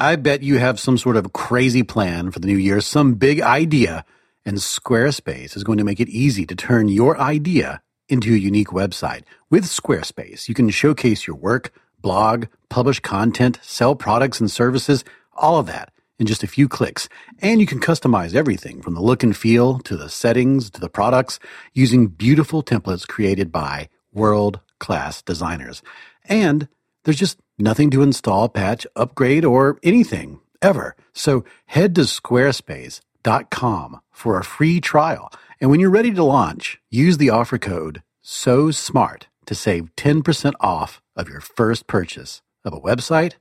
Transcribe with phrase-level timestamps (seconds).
[0.00, 3.42] I bet you have some sort of crazy plan for the new year, some big
[3.42, 4.06] idea,
[4.46, 8.68] and Squarespace is going to make it easy to turn your idea into a unique
[8.68, 9.24] website.
[9.50, 15.58] With Squarespace, you can showcase your work, blog, publish content, sell products and services, all
[15.58, 17.06] of that in just a few clicks.
[17.40, 20.88] And you can customize everything from the look and feel to the settings to the
[20.88, 21.38] products
[21.74, 25.82] using beautiful templates created by world class designers.
[26.24, 26.68] And
[27.04, 30.96] there's just nothing to install, patch, upgrade, or anything ever.
[31.12, 35.32] So head to squarespace.com for a free trial.
[35.60, 40.52] And when you're ready to launch, use the offer code so smart to save 10%
[40.60, 43.34] off of your first purchase of a website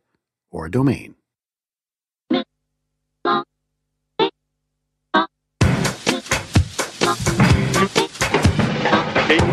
[0.51, 1.15] or a domain.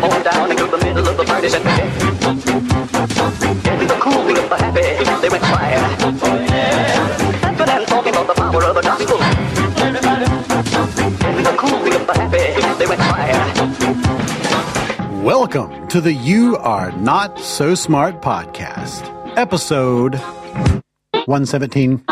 [0.03, 1.49] On down into the middle of the party
[3.99, 4.23] cool
[4.57, 4.81] happy,
[5.21, 5.43] they went
[7.69, 9.17] and talking about the power of the gospel.
[15.23, 20.15] Welcome to the You Are Not So Smart podcast, episode
[21.25, 22.03] 117.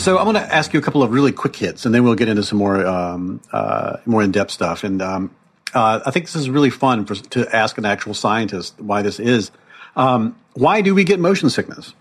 [0.00, 2.14] So I want to ask you a couple of really quick hits, and then we'll
[2.14, 4.82] get into some more um, uh, more in depth stuff.
[4.82, 5.30] And um,
[5.74, 9.20] uh, I think this is really fun for, to ask an actual scientist why this
[9.20, 9.50] is.
[9.96, 11.92] Um, why do we get motion sickness?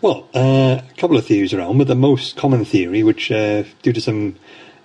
[0.00, 3.92] Well, uh, a couple of theories around, but the most common theory, which uh, due
[3.92, 4.36] to some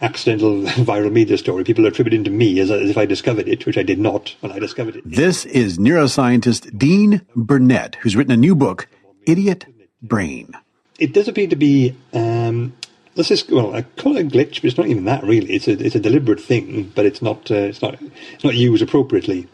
[0.02, 3.68] accidental viral media story, people are attributing to me as, as if I discovered it,
[3.68, 5.04] which I did not when I discovered it.
[5.06, 8.88] This is neuroscientist Dean Burnett, who's written a new book,
[9.28, 9.68] Idiot
[10.02, 10.56] Brain.
[11.00, 12.74] It does appear to be, um,
[13.16, 15.54] let's just well, I call it a glitch, but it's not even that really.
[15.54, 17.98] It's a it's a deliberate thing, but it's not uh, it's not
[18.34, 19.48] it's not used appropriately.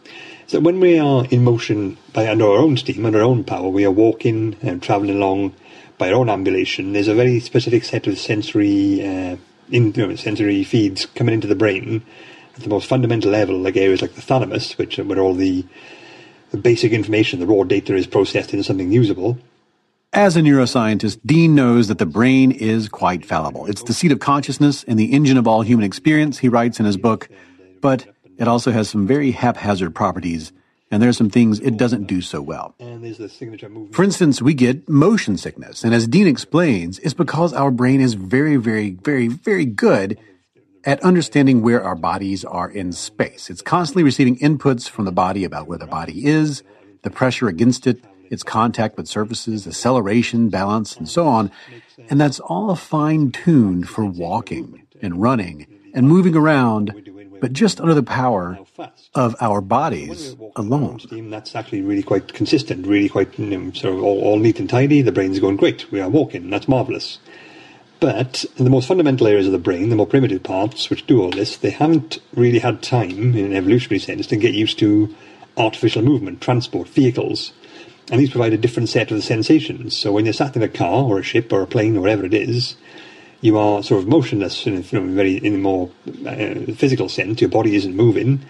[0.47, 3.69] So when we are in motion by under our own steam, under our own power,
[3.69, 5.53] we are walking and travelling along
[5.97, 6.93] by our own ambulation.
[6.93, 9.37] There's a very specific set of sensory uh,
[9.71, 12.03] in, you know, sensory feeds coming into the brain
[12.55, 15.65] at the most fundamental level, like areas like the thalamus, which where all the,
[16.51, 19.37] the basic information, the raw data, is processed into something usable.
[20.15, 23.65] As a neuroscientist, Dean knows that the brain is quite fallible.
[23.65, 26.85] It's the seat of consciousness and the engine of all human experience, he writes in
[26.85, 27.27] his book,
[27.81, 30.53] but it also has some very haphazard properties,
[30.89, 32.75] and there are some things it doesn't do so well.
[32.79, 33.93] And there's the signature movement.
[33.93, 38.13] For instance, we get motion sickness, and as Dean explains, it's because our brain is
[38.13, 40.17] very, very, very, very good
[40.85, 43.49] at understanding where our bodies are in space.
[43.49, 46.63] It's constantly receiving inputs from the body about where the body is,
[47.01, 51.51] the pressure against it, its contact with surfaces, acceleration, balance, and so on.
[52.09, 56.93] And that's all fine tuned for walking and running and moving around,
[57.39, 58.59] but just under the power
[59.13, 60.99] of our bodies alone.
[61.29, 64.69] That's actually really quite consistent, really quite you know, sort of all, all neat and
[64.69, 65.01] tidy.
[65.01, 65.91] The brain's going great.
[65.91, 66.49] We are walking.
[66.49, 67.19] That's marvelous.
[68.01, 71.21] But in the most fundamental areas of the brain, the more primitive parts which do
[71.21, 75.15] all this, they haven't really had time, in an evolutionary sense, to get used to
[75.57, 77.53] artificial movement, transport, vehicles.
[78.11, 79.97] And these provide a different set of sensations.
[79.97, 82.25] So when you're sat in a car or a ship or a plane or whatever
[82.25, 82.75] it is,
[83.41, 85.89] you are sort of motionless in a, very in a more
[86.25, 87.41] uh, physical sense.
[87.41, 88.45] Your body isn't moving,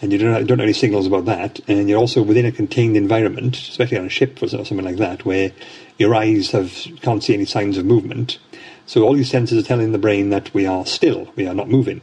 [0.00, 1.60] and you don't have, don't have any signals about that.
[1.68, 5.24] And you're also within a contained environment, especially on a ship or something like that,
[5.24, 5.52] where
[5.98, 8.38] your eyes have can't see any signs of movement.
[8.86, 11.68] So all these senses are telling the brain that we are still, we are not
[11.68, 12.00] moving.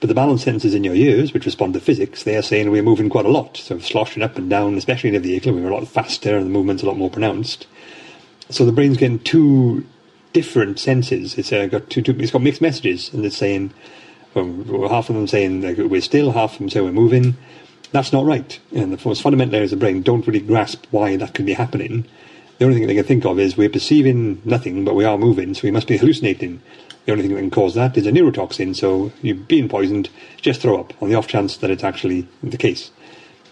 [0.00, 2.82] But the balance sensors in your ears, which respond to physics, they are saying we're
[2.82, 5.74] moving quite a lot, so sloshing up and down, especially in a vehicle, we're a
[5.74, 7.66] lot faster and the movement's a lot more pronounced.
[8.48, 9.84] So the brain's getting two
[10.32, 11.36] different senses.
[11.36, 13.72] It's uh, got two, two, it's got mixed messages, and it's saying
[14.34, 17.36] well, half of them saying like, we're still, half of them say we're moving.
[17.90, 18.58] That's not right.
[18.74, 21.54] And the most fundamental areas of the brain don't really grasp why that could be
[21.54, 22.06] happening.
[22.58, 25.54] The only thing they can think of is we're perceiving nothing, but we are moving,
[25.54, 26.60] so we must be hallucinating.
[27.08, 30.10] The only thing that can cause that is a neurotoxin, so you're being poisoned,
[30.42, 32.90] just throw up on the off chance that it's actually the case.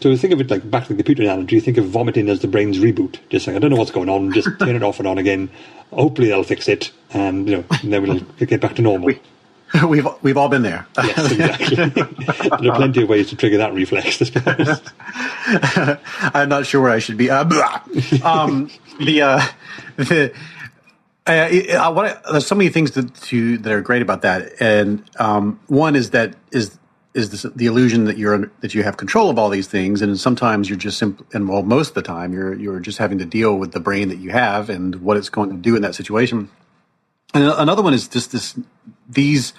[0.01, 2.49] So think of it like back to the computer analogy, think of vomiting as the
[2.49, 3.17] brain's reboot.
[3.31, 5.49] Just like, I don't know what's going on, just turn it off and on again.
[5.91, 9.15] Hopefully they'll fix it, and you know, and then we'll get back to normal.
[9.89, 10.87] we've we've all been there.
[11.03, 11.77] Yes, exactly.
[11.77, 14.19] there are plenty of ways to trigger that reflex.
[14.19, 14.83] To be honest.
[16.35, 17.31] I'm not sure where I should be.
[17.31, 17.45] Uh,
[18.23, 18.71] um,
[19.01, 19.47] the uh,
[19.97, 20.35] the
[21.27, 21.33] uh,
[21.79, 25.61] I want there's so many things that to, that are great about that, and um,
[25.67, 26.79] one is that is
[27.15, 30.19] is this, the illusion that you're that you have control of all these things, and
[30.21, 33.25] sometimes you're just simply, and well, most of the time you're you're just having to
[33.25, 35.95] deal with the brain that you have and what it's going to do in that
[35.95, 36.51] situation.
[37.35, 38.59] And another one is just this
[39.09, 39.53] these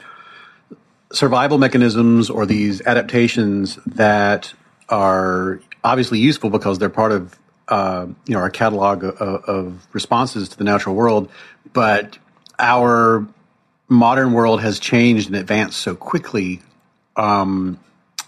[1.12, 4.54] survival mechanisms or these adaptations that
[4.90, 7.38] are obviously useful because they're part of
[7.68, 11.30] uh, you know our catalog of, of, responses to the natural world,
[11.74, 12.18] but
[12.60, 13.28] our
[13.90, 16.62] modern world has changed and advanced so quickly
[17.16, 17.80] um,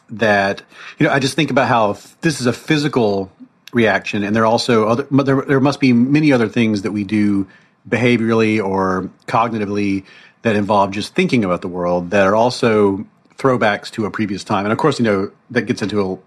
[0.09, 0.61] that
[0.97, 3.31] you know I just think about how this is a physical
[3.71, 5.07] reaction, and there are also other.
[5.09, 7.47] There, there must be many other things that we do
[7.87, 10.05] behaviorally or cognitively
[10.41, 13.05] that involve just thinking about the world that are also
[13.37, 14.65] throwbacks to a previous time.
[14.65, 16.17] And of course, you know that gets into a,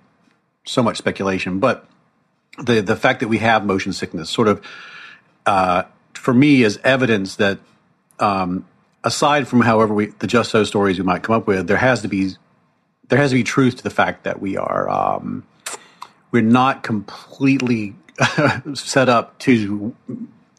[0.65, 1.87] so much speculation, but
[2.59, 4.61] the the fact that we have motion sickness sort of
[5.47, 5.85] uh,
[6.15, 7.59] for me is evidence that
[8.19, 8.67] um,
[9.05, 12.03] aside from however we the just so stories we might come up with, there has
[12.03, 12.33] to be
[13.09, 15.45] there has to be truth to the fact that we are um,
[16.31, 17.95] we're not completely
[18.75, 19.95] set up to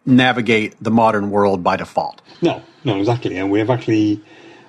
[0.06, 2.22] navigate the modern world by default.
[2.42, 3.38] No, no, exactly.
[3.38, 4.22] And we have actually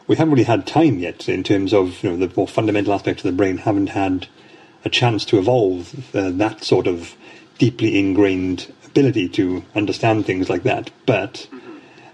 [0.06, 3.24] we haven't really had time yet in terms of you know the more fundamental aspects
[3.24, 4.28] of the brain haven't had
[4.84, 7.16] a chance to evolve uh, that sort of
[7.58, 10.90] deeply ingrained ability to understand things like that.
[11.06, 11.48] But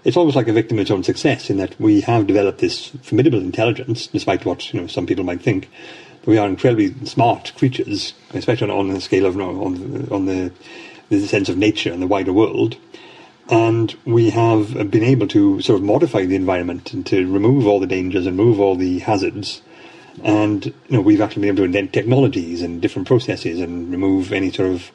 [0.03, 2.87] it's almost like a victim of its own success in that we have developed this
[3.03, 5.69] formidable intelligence, despite what you know some people might think.
[6.25, 10.51] We are incredibly smart creatures, especially on, on the scale of on, on the,
[11.09, 12.77] the sense of nature and the wider world
[13.51, 17.81] and we have been able to sort of modify the environment and to remove all
[17.81, 19.61] the dangers and remove all the hazards.
[20.23, 24.31] And you know, we've actually been able to invent technologies and different processes and remove
[24.33, 24.91] any sort of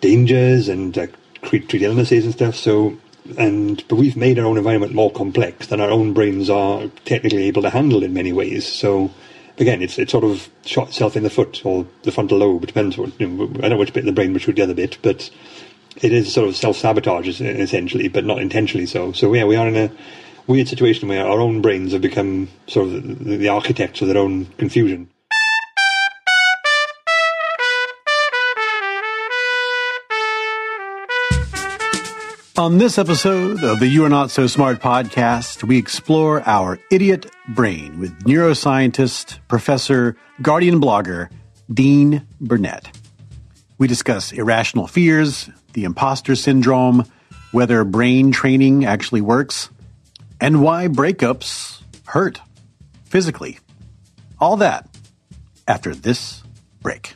[0.00, 1.06] dangers and uh,
[1.42, 2.56] treat, treat illnesses and stuff.
[2.56, 2.98] So,
[3.38, 7.44] and but we've made our own environment more complex than our own brains are technically
[7.44, 8.66] able to handle in many ways.
[8.66, 9.10] So,
[9.58, 12.66] again, it's it sort of shot itself in the foot or the frontal lobe.
[12.66, 12.98] Depends.
[12.98, 14.64] What, you know, I don't know which bit of the brain which would shoot the
[14.64, 15.30] other bit, but
[16.02, 19.12] it is sort of self sabotage essentially, but not intentionally so.
[19.12, 19.90] So yeah, we are in a
[20.46, 24.18] weird situation where our own brains have become sort of the, the architects of their
[24.18, 25.08] own confusion.
[32.58, 37.26] On this episode of the You Are Not So Smart podcast, we explore our idiot
[37.48, 41.28] brain with neuroscientist, professor, guardian blogger,
[41.72, 42.98] Dean Burnett.
[43.76, 47.04] We discuss irrational fears, the imposter syndrome,
[47.52, 49.68] whether brain training actually works,
[50.40, 52.40] and why breakups hurt
[53.04, 53.58] physically.
[54.38, 54.88] All that
[55.66, 56.42] after this
[56.82, 57.14] break.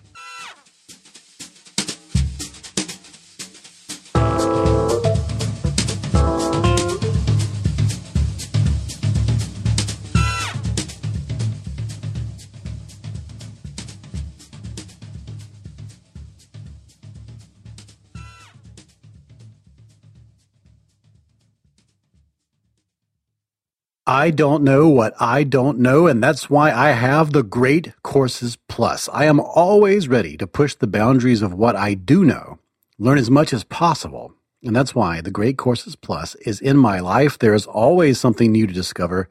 [24.13, 28.59] I don't know what I don't know, and that's why I have the Great Courses
[28.67, 29.09] Plus.
[29.13, 32.59] I am always ready to push the boundaries of what I do know,
[32.99, 34.35] learn as much as possible.
[34.65, 37.39] And that's why the Great Courses Plus is in my life.
[37.39, 39.29] There is always something new to discover.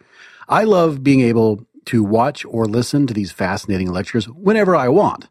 [0.48, 5.28] I love being able to watch or listen to these fascinating lectures whenever I want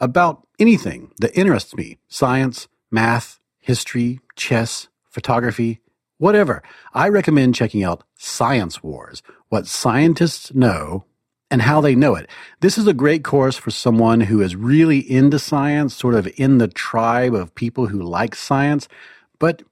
[0.00, 5.80] about anything that interests me science, math, history, chess, photography,
[6.24, 6.62] whatever.
[6.94, 11.04] I recommend checking out Science Wars, what scientists know
[11.50, 12.30] and how they know it.
[12.60, 16.56] This is a great course for someone who is really into science, sort of in
[16.56, 18.88] the tribe of people who like science,
[19.38, 19.64] but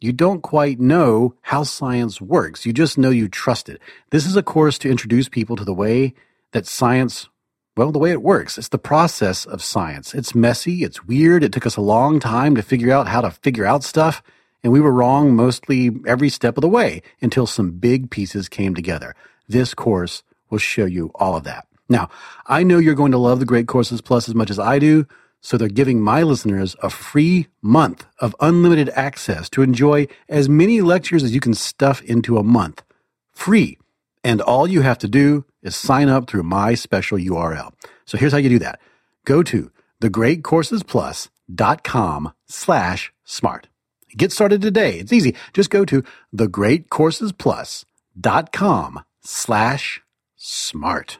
[0.00, 2.64] you don't quite know how science works.
[2.64, 3.82] You just know you trust it.
[4.10, 6.14] This is a course to introduce people to the way
[6.52, 7.28] that science
[7.76, 10.14] well, the way it works, it's the process of science.
[10.14, 11.44] It's messy, it's weird.
[11.44, 14.22] It took us a long time to figure out how to figure out stuff
[14.66, 18.74] and we were wrong mostly every step of the way until some big pieces came
[18.74, 19.14] together.
[19.46, 21.68] This course will show you all of that.
[21.88, 22.08] Now,
[22.48, 25.06] I know you're going to love the Great Courses Plus as much as I do,
[25.40, 30.80] so they're giving my listeners a free month of unlimited access to enjoy as many
[30.80, 32.82] lectures as you can stuff into a month.
[33.30, 33.78] Free.
[34.24, 37.72] And all you have to do is sign up through my special URL.
[38.04, 38.80] So here's how you do that.
[39.24, 39.70] Go to
[40.02, 43.68] thegreatcoursesplus.com slash smart.
[44.16, 44.98] Get started today.
[44.98, 45.36] It's easy.
[45.52, 46.02] Just go to
[46.34, 50.00] thegreatcoursesplus.com slash
[50.36, 51.18] smart.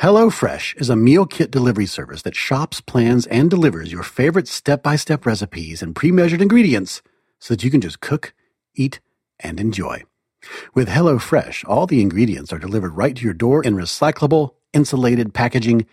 [0.00, 5.26] HelloFresh is a meal kit delivery service that shops, plans, and delivers your favorite step-by-step
[5.26, 7.02] recipes and pre-measured ingredients
[7.40, 8.32] so that you can just cook,
[8.76, 9.00] eat,
[9.40, 10.04] and enjoy.
[10.72, 15.84] With HelloFresh, all the ingredients are delivered right to your door in recyclable, insulated packaging,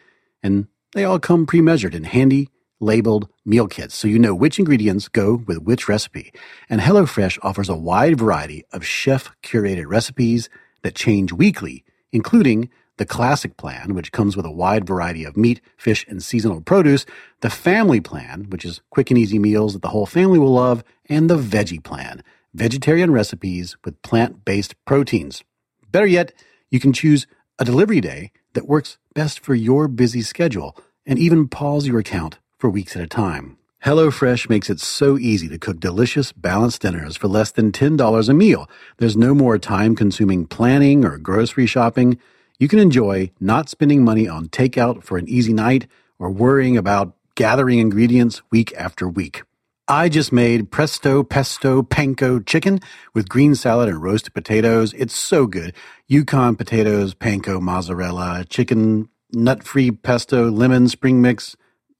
[0.43, 5.08] and they all come pre-measured in handy, labeled meal kits so you know which ingredients
[5.08, 6.34] go with which recipe.
[6.70, 10.50] And HelloFresh offers a wide variety of chef curated recipes
[10.84, 15.60] that change weekly, including the classic plan, which comes with a wide variety of meat,
[15.77, 17.05] fish, and seasonal produce,
[17.41, 20.84] the family plan, which is quick and easy meals that the whole family will love,
[21.10, 25.44] and the veggie plan, vegetarian recipes with plant based proteins.
[25.91, 26.34] Better yet,
[26.70, 27.27] you can choose
[27.60, 32.39] a delivery day that works best for your busy schedule and even pause your account
[32.65, 33.60] for weeks at a time.
[33.86, 38.34] HelloFresh makes it so easy to cook delicious, balanced dinners for less than $10 a
[38.34, 38.67] meal.
[38.98, 42.17] There's no more time consuming planning or grocery shopping.
[42.57, 45.86] You can enjoy not spending money on takeout for an easy night
[46.17, 49.43] or worrying about gathering ingredients week after week.
[49.88, 52.79] I just made presto pesto panko chicken
[53.13, 54.91] with green salad and roasted potatoes.
[54.93, 55.75] It's so good.
[56.07, 61.55] Yukon potatoes, panko mozzarella, chicken, nut free pesto, lemon spring mix,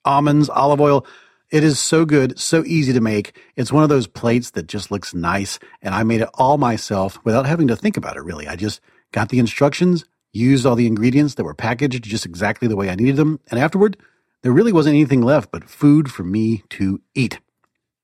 [0.06, 1.06] almonds, olive oil.
[1.52, 3.40] It is so good, so easy to make.
[3.56, 5.60] It's one of those plates that just looks nice.
[5.82, 8.48] And I made it all myself without having to think about it really.
[8.48, 8.82] I just
[9.12, 12.96] got the instructions, used all the ingredients that were packaged just exactly the way I
[12.96, 13.40] needed them.
[13.50, 13.98] And afterward,
[14.42, 17.40] there really wasn't anything left but food for me to eat.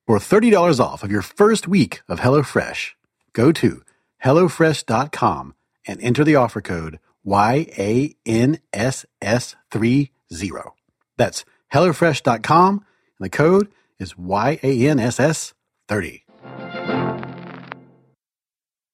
[0.08, 2.91] For $30 off of your first week of HelloFresh,
[3.34, 3.84] go to
[4.24, 5.55] HelloFresh.com
[5.88, 10.10] and enter the offer code YANSS30.
[11.17, 12.86] That's HelloFresh.com and
[13.20, 13.68] the code
[14.00, 16.22] is YANSS30.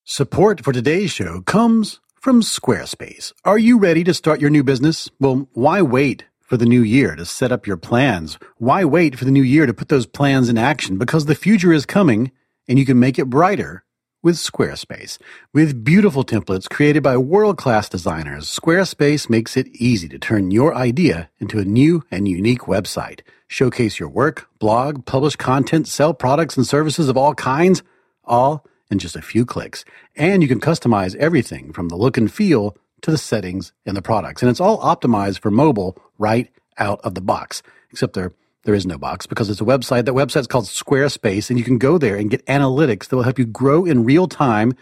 [0.04, 3.34] Support for today's show comes from Squarespace.
[3.44, 5.10] Are you ready to start your new business?
[5.20, 8.40] Well, why wait for the new year to set up your plans?
[8.58, 10.98] Why wait for the new year to put those plans in action?
[10.98, 12.32] Because the future is coming
[12.68, 13.84] and you can make it brighter
[14.22, 15.18] with Squarespace.
[15.54, 20.76] With beautiful templates created by world class designers, Squarespace makes it easy to turn your
[20.76, 23.22] idea into a new and unique website.
[23.48, 27.84] Showcase your work, blog, publish content, sell products and services of all kinds,
[28.26, 29.86] all in just a few clicks.
[30.16, 34.02] And you can customize everything from the look and feel to the settings and the
[34.02, 34.42] products.
[34.42, 38.34] And it's all optimized for mobile right out of the box, except there
[38.68, 40.04] there is no box because it's a website.
[40.04, 43.40] That website's called Squarespace, and you can go there and get analytics that will help
[43.40, 44.74] you grow in real time.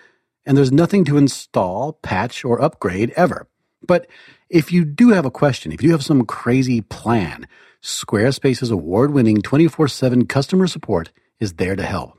[0.44, 3.48] And there's nothing to install, patch, or upgrade ever.
[3.86, 4.08] But
[4.50, 7.48] if you do have a question, if you have some crazy plan,
[7.84, 12.18] Squarespace's award winning 24 7 customer support is there to help.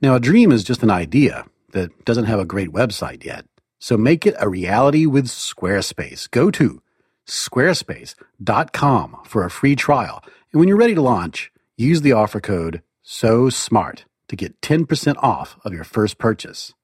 [0.00, 3.46] Now, a dream is just an idea that doesn't have a great website yet.
[3.78, 6.28] So make it a reality with Squarespace.
[6.28, 6.82] Go to
[7.28, 10.24] squarespace.com for a free trial.
[10.52, 15.16] And when you're ready to launch, use the offer code so smart to get 10%
[15.18, 16.74] off of your first purchase.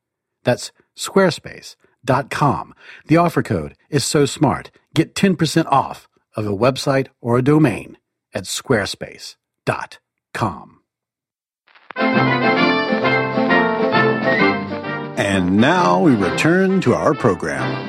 [0.45, 2.75] That's squarespace.com.
[3.07, 4.71] The offer code is so smart.
[4.95, 7.99] Get 10% off of a website or a domain
[8.35, 10.75] at squarespace.com.
[15.19, 17.88] And now we return to our program.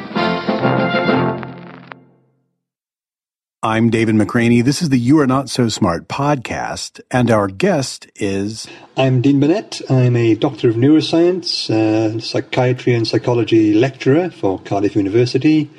[3.61, 4.63] I'm David McRaney.
[4.63, 8.67] This is the You Are Not So Smart podcast, and our guest is.
[8.95, 9.81] I'm Dean Burnett.
[9.89, 15.69] I'm a Doctor of Neuroscience, uh, Psychiatry and Psychology lecturer for Cardiff University,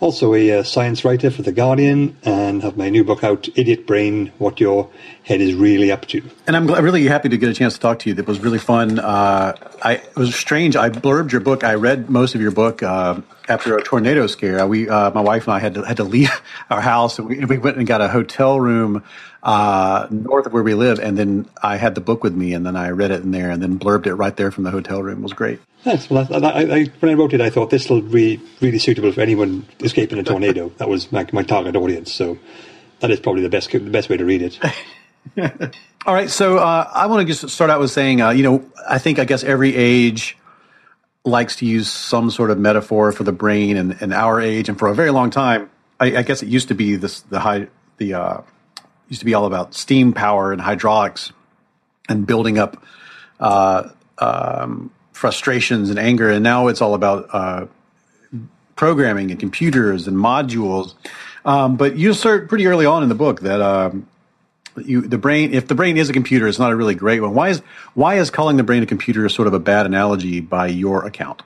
[0.00, 3.86] also a uh, science writer for The Guardian, and have my new book out, Idiot
[3.86, 4.90] Brain What Your
[5.24, 6.22] Head is Really Up to.
[6.46, 8.14] And I'm really happy to get a chance to talk to you.
[8.14, 8.98] That was really fun.
[8.98, 10.76] Uh, I, it was strange.
[10.76, 11.64] I blurbed your book.
[11.64, 14.66] I read most of your book uh, after a tornado scare.
[14.66, 16.30] We, uh, my wife and I had to, had to leave
[16.70, 19.04] our house, and we, we went and got a hotel room
[19.42, 20.98] uh, north of where we live.
[20.98, 23.50] And then I had the book with me, and then I read it in there,
[23.50, 25.18] and then blurbed it right there from the hotel room.
[25.18, 25.60] It was great.
[25.84, 28.78] Yes, well, I, I, I, when I wrote it, I thought this will be really
[28.78, 30.70] suitable for anyone escaping a tornado.
[30.78, 32.12] that was my, my target audience.
[32.12, 32.38] So
[33.00, 34.58] that is probably the best the best way to read it.
[36.06, 38.64] All right, so uh, I want to just start out with saying, uh, you know,
[38.88, 40.36] I think I guess every age
[41.24, 44.78] likes to use some sort of metaphor for the brain, and, and our age, and
[44.78, 47.68] for a very long time, I, I guess it used to be this the high
[47.98, 48.40] the uh,
[49.08, 51.32] used to be all about steam power and hydraulics
[52.08, 52.82] and building up
[53.40, 57.66] uh, um, frustrations and anger, and now it's all about uh,
[58.76, 60.94] programming and computers and modules.
[61.44, 64.06] Um, but you assert pretty early on in the book that um,
[64.76, 67.34] you, the brain, if the brain is a computer, it's not a really great one.
[67.34, 67.60] Why is
[67.94, 71.42] why is calling the brain a computer sort of a bad analogy by your account?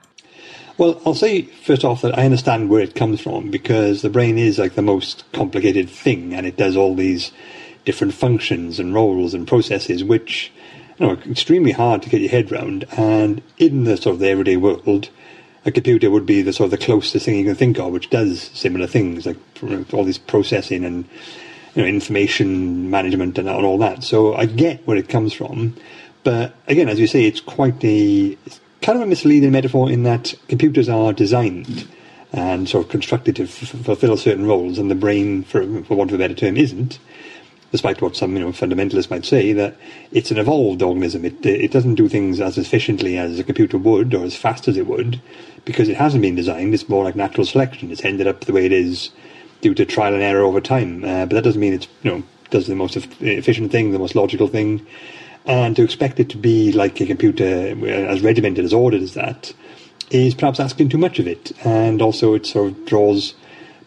[0.79, 4.38] Well, I'll say first off that I understand where it comes from because the brain
[4.38, 7.31] is like the most complicated thing, and it does all these
[7.85, 10.50] different functions and roles and processes, which
[10.99, 12.85] you know, extremely hard to get your head around.
[12.97, 15.11] And in the sort of the everyday world,
[15.64, 18.11] a computer would be the sort of the closest thing you can think of, which
[18.11, 19.37] does similar things like
[19.93, 21.05] all this processing and
[21.75, 24.05] you know, information management and, all that.
[24.05, 25.76] So I get where it comes from,
[26.25, 30.35] but again, as you say, it's quite it's kind of a misleading metaphor in that
[30.49, 31.89] computers are designed
[32.33, 36.11] and sort of constructed to f- fulfill certain roles, and the brain, for, for want
[36.11, 36.99] of a better term, isn't.
[37.71, 39.77] Despite what some you know fundamentalists might say, that
[40.11, 41.25] it's an evolved organism.
[41.25, 44.77] It it doesn't do things as efficiently as a computer would or as fast as
[44.77, 45.21] it would,
[45.65, 46.75] because it hasn't been designed.
[46.75, 47.91] It's more like natural selection.
[47.91, 49.11] It's ended up the way it is
[49.62, 51.03] due to trial and error over time.
[51.03, 54.15] Uh, but that doesn't mean it's you know does the most efficient thing, the most
[54.15, 54.87] logical thing.
[55.45, 57.45] And to expect it to be like a computer
[57.87, 59.53] as regimented as ordered as that
[60.11, 61.53] is perhaps asking too much of it.
[61.65, 63.35] And also, it sort of draws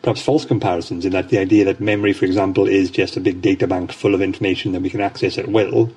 [0.01, 3.41] perhaps false comparisons in that the idea that memory, for example, is just a big
[3.41, 5.91] data bank full of information that we can access at will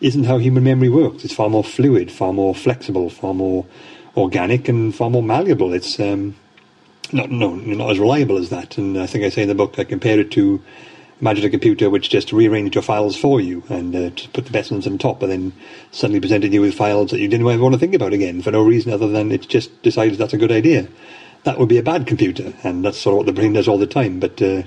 [0.00, 1.24] isn't how human memory works.
[1.24, 3.64] It's far more fluid, far more flexible, far more
[4.16, 5.72] organic, and far more malleable.
[5.72, 6.34] It's um,
[7.12, 8.78] not no not as reliable as that.
[8.78, 10.60] And I think I say in the book I compare it to
[11.22, 14.72] imagine a computer which just rearranged your files for you and uh, put the best
[14.72, 15.52] ones on top, and then
[15.92, 18.50] suddenly presented you with files that you didn't ever want to think about again for
[18.50, 20.88] no reason other than it just decided that's a good idea.
[21.44, 23.78] That would be a bad computer, and that's sort of what the brain does all
[23.78, 24.18] the time.
[24.18, 24.62] But uh,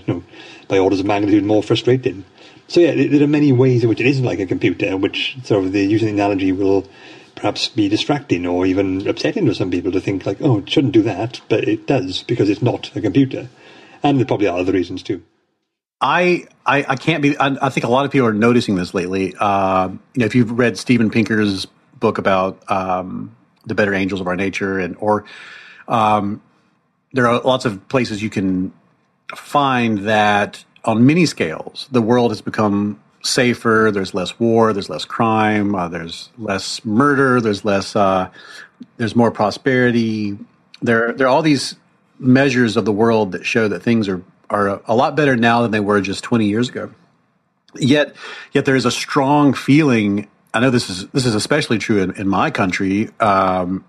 [0.69, 2.24] by orders of magnitude, more frustrating.
[2.69, 5.65] So yeah, there are many ways in which it isn't like a computer, which sort
[5.65, 6.88] of the using the analogy will
[7.35, 10.93] perhaps be distracting or even upsetting to some people to think like, oh, it shouldn't
[10.93, 13.50] do that, but it does because it's not a computer.
[14.01, 15.21] And there probably are other reasons too.
[16.05, 17.35] I, I, I can't be.
[17.35, 19.33] I, I, think a lot of people are noticing this lately.
[19.39, 21.65] Uh, you know, if you've read Steven Pinker's
[22.00, 23.35] book about um,
[23.65, 25.25] the better angels of our nature, and or
[25.88, 26.43] um,
[27.13, 28.71] there are lots of places you can
[29.35, 33.89] find that on many scales the world has become safer.
[33.91, 34.74] There's less war.
[34.74, 35.74] There's less crime.
[35.74, 37.41] Uh, there's less murder.
[37.41, 37.95] There's less.
[37.95, 38.29] Uh,
[38.97, 40.38] there's more prosperity.
[40.83, 41.77] There, there are all these
[42.19, 45.72] measures of the world that show that things are are a lot better now than
[45.72, 46.92] they were just 20 years ago.
[47.78, 48.16] Yet,
[48.54, 50.28] yet there is a strong feeling.
[50.54, 53.10] I know this is this is especially true in, in my country.
[53.20, 53.84] Um,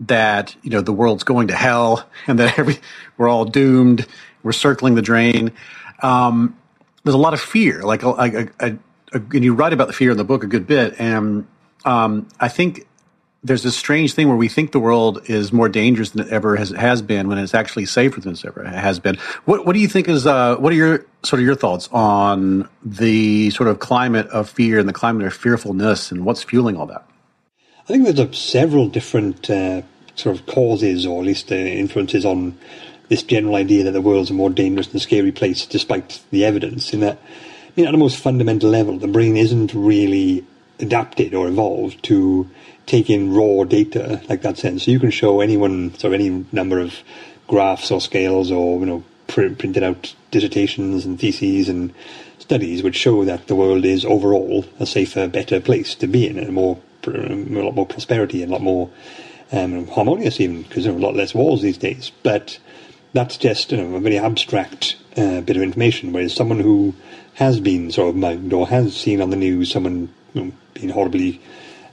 [0.00, 2.78] that you know the world's going to hell and that every
[3.18, 4.06] we're all doomed.
[4.42, 5.52] We're circling the drain.
[6.02, 6.58] Um,
[7.04, 7.82] there's a lot of fear.
[7.82, 8.78] Like, I, I, I,
[9.12, 10.94] and you write about the fear in the book a good bit.
[10.98, 11.46] And
[11.84, 12.86] um, I think
[13.44, 16.56] there's this strange thing where we think the world is more dangerous than it ever
[16.56, 19.16] has, has been when it's actually safer than it ever has been.
[19.44, 22.68] What, what do you think is, uh, what are your sort of your thoughts on
[22.82, 26.86] the sort of climate of fear and the climate of fearfulness and what's fueling all
[26.86, 27.06] that?
[27.82, 29.82] I think there's a, several different uh,
[30.14, 32.58] sort of causes or at least uh, influences on
[33.10, 36.94] this general idea that the world's a more dangerous and scary place despite the evidence
[36.94, 40.46] in that, I mean, at a most fundamental level, the brain isn't really
[40.80, 42.48] adapted or evolved to
[42.86, 44.84] take in raw data like that sense.
[44.84, 46.94] So you can show anyone sort of any number of
[47.46, 51.94] graphs or scales or you know pr- printed out dissertations and theses and
[52.38, 56.38] studies which show that the world is overall a safer, better place to be in,
[56.38, 58.90] and a more a lot more prosperity and a lot more
[59.52, 62.10] um, harmonious even because there are a lot less wars these days.
[62.22, 62.58] But
[63.12, 66.12] that's just you know a very abstract uh, bit of information.
[66.12, 66.94] Whereas someone who
[67.34, 70.88] has been sort of mugged or has seen on the news someone you know, being
[70.90, 71.40] horribly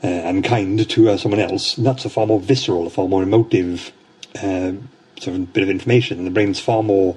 [0.04, 3.92] uh, kind to uh, someone else, that's a far more visceral, a far more emotive
[4.38, 4.74] uh,
[5.20, 7.16] sort of bit of information, and the brain's far more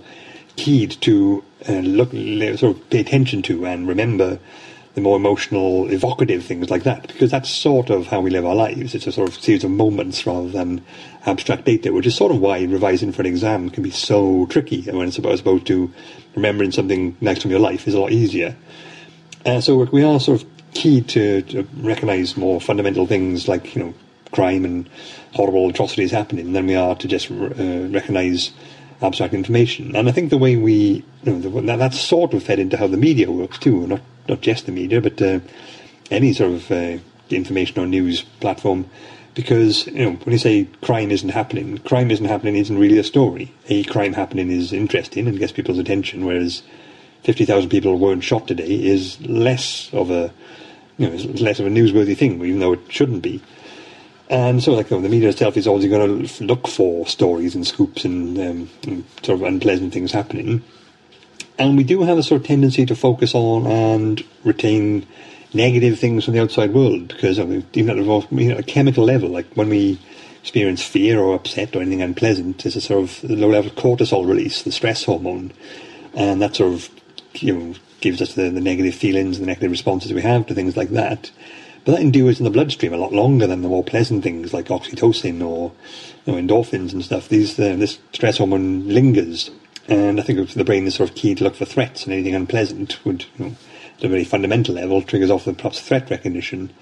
[0.56, 2.10] keyed to uh, look,
[2.58, 4.38] sort of pay attention to and remember
[4.94, 8.54] the more emotional, evocative things like that, because that's sort of how we live our
[8.54, 8.94] lives.
[8.94, 10.84] It's a sort of series of moments rather than
[11.26, 14.82] abstract data, which is sort of why revising for an exam can be so tricky
[14.82, 15.92] when it's about, opposed to
[16.36, 18.54] remembering something next from your life is a lot easier.
[19.44, 23.82] Uh, so we are sort of key to, to recognise more fundamental things like you
[23.82, 23.94] know
[24.32, 24.88] crime and
[25.32, 28.50] horrible atrocities happening than we are to just uh, recognise
[29.00, 29.94] abstract information.
[29.94, 32.86] And I think the way we you know the, that's sort of fed into how
[32.86, 35.40] the media works too, not not just the media, but uh,
[36.10, 36.98] any sort of uh,
[37.30, 38.88] information or news platform.
[39.34, 43.04] Because you know when you say crime isn't happening, crime isn't happening isn't really a
[43.04, 43.52] story.
[43.68, 46.62] A crime happening is interesting and gets people's attention, whereas
[47.22, 50.32] fifty thousand people weren't shot today is less of a
[50.98, 53.42] you know, it's less of a newsworthy thing, even though it shouldn't be.
[54.30, 58.04] And so, like, the media itself is always going to look for stories and scoops
[58.04, 60.62] and, um, and, sort of unpleasant things happening.
[61.58, 65.06] And we do have a sort of tendency to focus on and retain
[65.52, 69.04] negative things from the outside world because I mean, even at you know, a chemical
[69.04, 70.00] level, like when we
[70.40, 74.62] experience fear or upset or anything unpleasant, there's a sort of low level cortisol release,
[74.62, 75.52] the stress hormone,
[76.12, 76.90] and that sort of
[77.34, 80.54] you know gives us the, the negative feelings, and the negative responses we have to
[80.54, 81.32] things like that.
[81.84, 84.68] But that endures in the bloodstream a lot longer than the more pleasant things like
[84.68, 85.72] oxytocin or
[86.24, 87.28] you know, endorphins and stuff.
[87.28, 89.50] These uh, this stress hormone lingers,
[89.88, 92.34] And I think the brain is sort of key to look for threats, and anything
[92.34, 93.56] unpleasant would, you know,
[93.98, 96.72] at a very fundamental level, triggers off the perhaps threat recognition.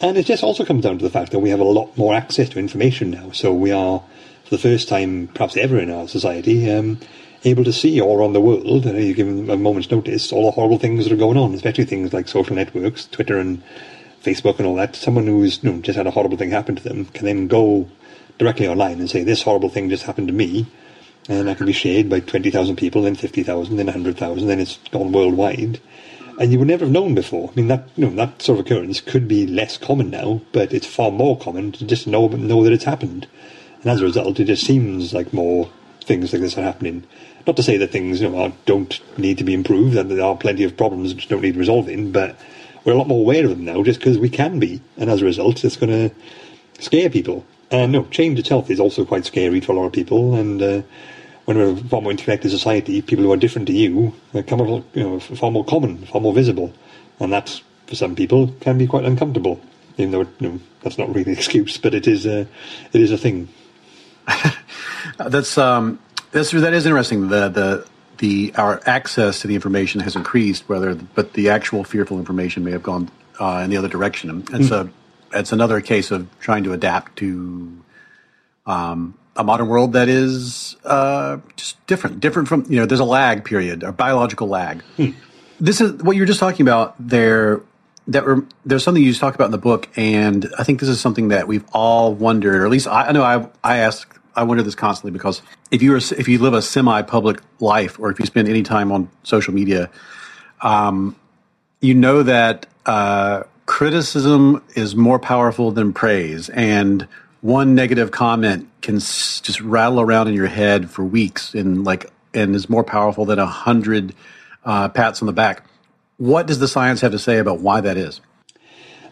[0.00, 2.14] And it just also comes down to the fact that we have a lot more
[2.14, 3.30] access to information now.
[3.30, 4.02] So we are,
[4.44, 7.00] for the first time, perhaps ever in our society, um,
[7.44, 10.50] able to see all around the world, you give them a moment's notice, all the
[10.50, 13.62] horrible things that are going on, especially things like social networks, Twitter and
[14.22, 14.96] Facebook and all that.
[14.96, 17.88] Someone who's you know, just had a horrible thing happen to them can then go
[18.38, 20.66] directly online and say, this horrible thing just happened to me,
[21.28, 25.12] and that can be shared by 20,000 people, then 50,000, then 100,000, then it's gone
[25.12, 25.80] worldwide.
[26.38, 27.50] And you would never have known before.
[27.50, 30.72] I mean, that you know, that sort of occurrence could be less common now, but
[30.72, 33.28] it's far more common to just know know that it's happened.
[33.82, 37.04] And as a result, it just seems like more things like this are happening.
[37.46, 40.36] Not to say that things you know, don't need to be improved, and there are
[40.36, 42.38] plenty of problems which don't need resolving, but
[42.84, 44.80] we're a lot more aware of them now just because we can be.
[44.96, 46.14] And as a result, it's going to
[46.82, 47.44] scare people.
[47.70, 50.82] And no, change itself is also quite scary to a lot of people, and uh,
[51.44, 54.60] when we're far more interconnected society, people who are different to you become
[54.94, 56.72] you know, far more common, far more visible,
[57.20, 59.60] and that for some people can be quite uncomfortable.
[59.96, 62.46] Even though you know, that's not really an excuse, but it is a
[62.92, 63.48] it is a thing.
[65.18, 65.98] that's um,
[66.34, 67.28] that's that is interesting.
[67.28, 67.86] The the
[68.18, 72.72] the our access to the information has increased, whether but the actual fearful information may
[72.72, 74.44] have gone uh, in the other direction.
[74.52, 74.90] It's mm.
[75.32, 77.78] a it's another case of trying to adapt to
[78.66, 82.86] um, a modern world that is uh, just different, different from you know.
[82.86, 84.82] There's a lag period, a biological lag.
[84.96, 85.10] Hmm.
[85.60, 87.62] This is what you were just talking about there.
[88.08, 90.90] That were, there's something you just talk about in the book, and I think this
[90.90, 94.13] is something that we've all wondered, or at least I, I know I I ask
[94.36, 98.18] I wonder this constantly because if you if you live a semi-public life, or if
[98.18, 99.90] you spend any time on social media,
[100.60, 101.16] um,
[101.80, 107.06] you know that uh, criticism is more powerful than praise, and
[107.40, 112.10] one negative comment can s- just rattle around in your head for weeks and like
[112.32, 114.14] and is more powerful than a hundred
[114.64, 115.64] uh, pats on the back.
[116.16, 118.20] What does the science have to say about why that is?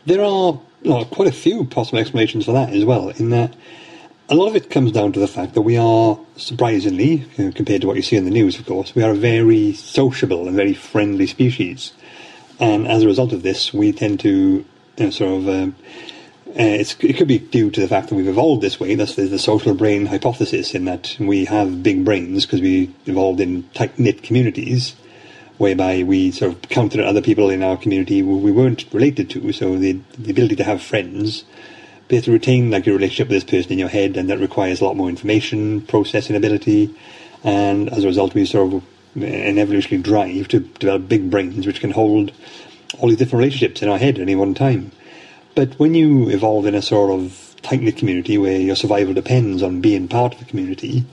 [0.07, 3.11] There are well, quite a few possible explanations for that as well.
[3.11, 3.55] In that,
[4.29, 7.53] a lot of it comes down to the fact that we are surprisingly, you know,
[7.53, 10.47] compared to what you see in the news, of course, we are a very sociable
[10.47, 11.93] and very friendly species,
[12.59, 14.31] and as a result of this, we tend to
[14.99, 15.77] you know, sort of um,
[16.59, 18.95] uh, it could be due to the fact that we've evolved this way.
[18.95, 23.41] That's the, the social brain hypothesis, in that we have big brains because we evolved
[23.41, 24.95] in tight knit communities,
[25.57, 29.53] whereby we sort of counted other people in our community who we weren't related to.
[29.53, 31.45] So the the ability to have friends,
[32.13, 34.83] but to retain like your relationship with this person in your head, and that requires
[34.83, 36.95] a lot more information processing ability,
[37.43, 38.85] and as a result, we sort of
[39.17, 42.31] an evolutionary drive to develop big brains which can hold
[42.99, 44.93] all these different relationships in our head at any one time.
[45.55, 49.63] But when you evolve in a sort of tight knit community where your survival depends
[49.63, 51.07] on being part of the community,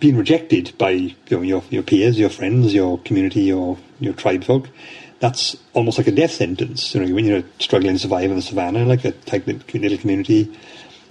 [0.00, 4.44] being rejected by you know, your your peers, your friends, your community, your your tribe
[4.44, 4.70] folk,
[5.18, 6.94] that's almost like a death sentence.
[6.94, 9.98] You know, when you're struggling to survive in the savannah, like a tight knit little
[9.98, 10.54] community,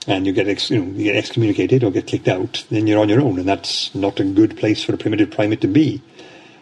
[0.07, 2.99] and you get ex, you, know, you get excommunicated or get kicked out, then you're
[2.99, 6.01] on your own, and that's not a good place for a primitive primate to be.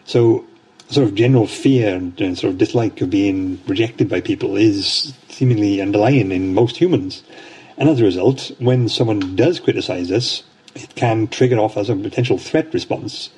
[0.06, 0.44] So
[0.88, 5.14] sort of general fear and, and, sort of dislike of being rejected by people is
[5.28, 7.22] seemingly underlying in most humans.
[7.76, 10.42] And as a result, when someone does criticize us,
[10.74, 13.30] it can trigger off as a potential threat response,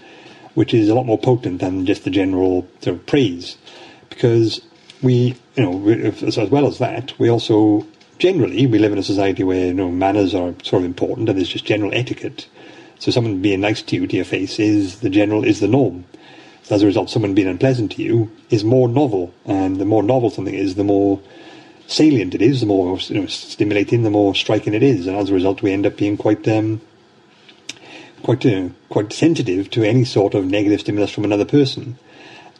[0.54, 3.56] which is a lot more potent than just the general sort of praise.
[4.16, 4.62] Because
[5.02, 7.86] we, you know, as, as well as that, we also
[8.18, 11.36] generally we live in a society where you know manners are sort of important and
[11.36, 12.48] there's just general etiquette.
[12.98, 16.06] So someone being nice to you to your face is the general is the norm
[16.62, 20.02] So as a result, someone being unpleasant to you is more novel, and the more
[20.02, 21.20] novel something is, the more
[21.86, 25.28] salient it is, the more you know, stimulating, the more striking it is, and as
[25.28, 26.80] a result, we end up being quite um,
[28.22, 31.98] quite uh, quite sensitive to any sort of negative stimulus from another person.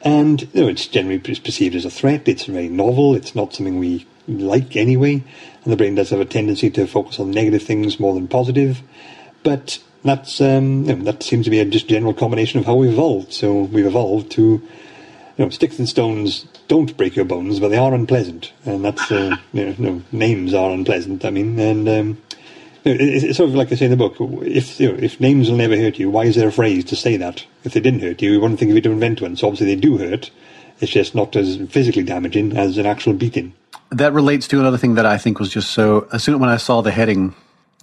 [0.02, 2.28] And you know, it's generally perceived as a threat.
[2.28, 3.14] It's very novel.
[3.14, 5.22] It's not something we like anyway,
[5.64, 8.82] and the brain does have a tendency to focus on negative things more than positive.
[9.42, 12.74] But that's um, you know, that seems to be a just general combination of how
[12.74, 13.32] we've evolved.
[13.32, 14.64] So we've evolved to, you
[15.38, 19.36] know, sticks and stones don't break your bones, but they are unpleasant, and that's uh,
[19.52, 21.24] you know, names are unpleasant.
[21.24, 22.22] I mean, and um,
[22.86, 25.56] it's sort of like I say in the book: if you know, if names will
[25.56, 27.44] never hurt you, why is there a phrase to say that?
[27.64, 29.36] If they didn't hurt you, you wouldn't think of it to invent one.
[29.36, 30.30] So obviously they do hurt.
[30.80, 33.54] It's just not as physically damaging as an actual beating.
[33.90, 36.06] That relates to another thing that I think was just so.
[36.12, 37.34] As soon as when I saw the heading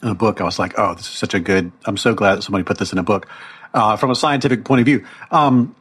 [0.01, 1.71] in a book, I was like, oh, this is such a good.
[1.85, 3.27] I'm so glad that somebody put this in a book.
[3.73, 5.75] Uh, from a scientific point of view, um,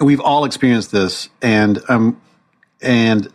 [0.00, 2.20] we've all experienced this, and um,
[2.82, 3.28] and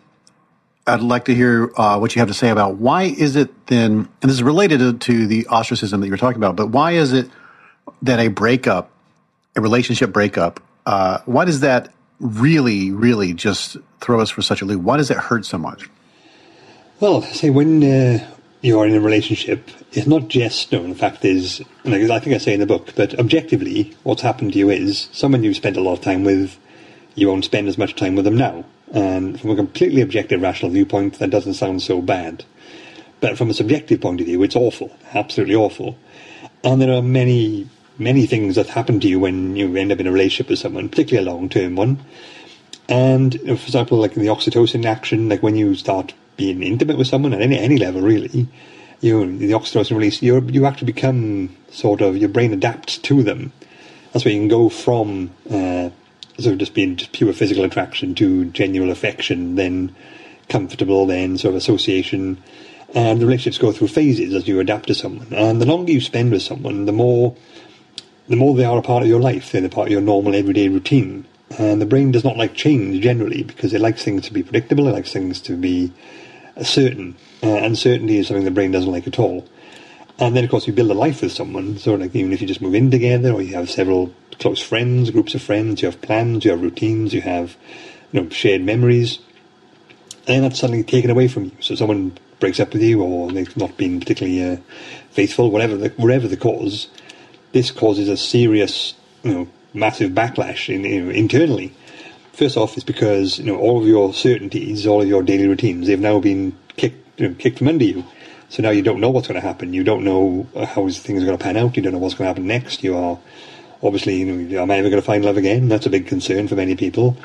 [0.87, 4.09] I'd like to hear uh, what you have to say about why is it then,
[4.21, 6.93] and this is related to, to the ostracism that you were talking about, but why
[6.93, 7.29] is it
[8.01, 8.91] that a breakup
[9.55, 14.65] a relationship breakup, uh, why does that really, really just throw us for such a
[14.65, 14.81] loop?
[14.81, 15.89] Why does it hurt so much?
[16.99, 18.29] Well, say when uh,
[18.61, 22.35] you are in a relationship, it's not just, no, the fact is, like I think
[22.35, 25.77] I say in the book, but objectively, what's happened to you is someone you've spent
[25.77, 26.57] a lot of time with,
[27.15, 28.63] you won't spend as much time with them now.
[28.91, 32.43] And from a completely objective, rational viewpoint, that doesn't sound so bad.
[33.21, 35.97] But from a subjective point of view, it's awful, absolutely awful.
[36.63, 40.07] And there are many, many things that happen to you when you end up in
[40.07, 41.99] a relationship with someone, particularly a long term one.
[42.89, 47.33] And for example, like the oxytocin action, like when you start being intimate with someone
[47.33, 48.47] at any any level, really,
[48.99, 53.53] you the oxytocin release, you you actually become sort of your brain adapts to them.
[54.11, 55.89] That's where you can go from uh,
[56.39, 59.95] sort of just being just pure physical attraction to genuine affection, then
[60.49, 62.41] comfortable, then sort of association,
[62.93, 65.27] and the relationships go through phases as you adapt to someone.
[65.31, 67.35] And the longer you spend with someone, the more
[68.27, 69.51] the more they are a part of your life.
[69.51, 71.25] They're a part of your normal everyday routine.
[71.57, 74.87] And the brain does not like change generally because it likes things to be predictable.
[74.87, 75.91] It likes things to be
[76.61, 77.15] certain.
[77.43, 79.45] Uh, uncertainty is something the brain doesn't like at all.
[80.21, 81.79] And then, of course, you build a life with someone.
[81.79, 85.09] So, like, even if you just move in together, or you have several close friends,
[85.09, 87.57] groups of friends, you have plans, you have routines, you have,
[88.11, 89.17] you know, shared memories,
[90.27, 91.51] and that's suddenly taken away from you.
[91.59, 94.57] So, someone breaks up with you, or they've not been particularly uh,
[95.09, 96.87] faithful, whatever the, whatever the cause,
[97.51, 101.73] this causes a serious, you know, massive backlash in, you know, internally.
[102.33, 105.87] First off, it's because you know all of your certainties, all of your daily routines,
[105.87, 108.03] they've now been kicked you know, kicked from under you.
[108.51, 109.73] So now you don't know what's going to happen.
[109.73, 111.77] You don't know uh, how things are going to pan out.
[111.77, 112.83] You don't know what's going to happen next.
[112.83, 113.17] You are
[113.81, 115.69] obviously, you know, am I ever going to find love again?
[115.69, 117.15] That's a big concern for many people,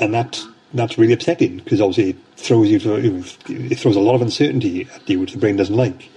[0.00, 0.42] and that
[0.72, 4.88] that's really upsetting because obviously it throws you to, it throws a lot of uncertainty
[4.94, 6.08] at you, which the brain doesn't like.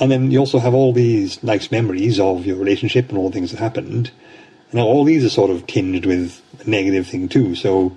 [0.00, 3.34] And then you also have all these nice memories of your relationship and all the
[3.34, 4.10] things that happened.
[4.72, 7.54] Now all these are sort of tinged with a negative thing too.
[7.54, 7.96] So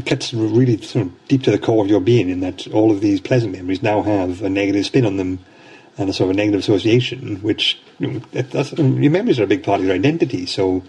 [0.00, 2.90] it cuts really sort of deep to the core of your being in that all
[2.90, 5.38] of these pleasant memories now have a negative spin on them
[5.98, 9.46] and a sort of a negative association, which you know, that's, your memories are a
[9.46, 10.46] big part of your identity.
[10.46, 10.82] So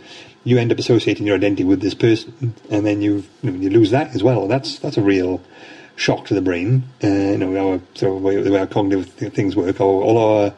[0.45, 4.15] you end up associating your identity with this person, and then you you, lose that
[4.15, 4.47] as well.
[4.47, 5.41] That's that's a real
[5.97, 6.84] shock to the brain.
[7.04, 10.54] Uh, you know, our, so the way our cognitive things work, all, all our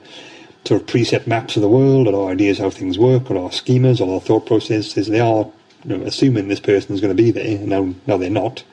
[0.65, 3.49] sort of preset maps of the world, or our ideas how things work, or our
[3.49, 5.47] schemas, or our thought processes, they are
[5.83, 8.63] you know, assuming this person is going to be there, and now, now they're not.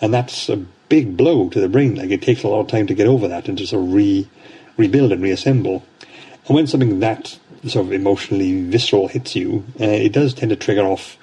[0.00, 0.56] And that's a
[0.88, 1.94] big blow to the brain.
[1.94, 3.92] Like, it takes a lot of time to get over that and to sort of
[3.92, 4.28] re,
[4.76, 5.84] rebuild and reassemble.
[6.46, 10.56] And when something that sort of emotionally visceral hits you, uh, it does tend to
[10.56, 11.16] trigger off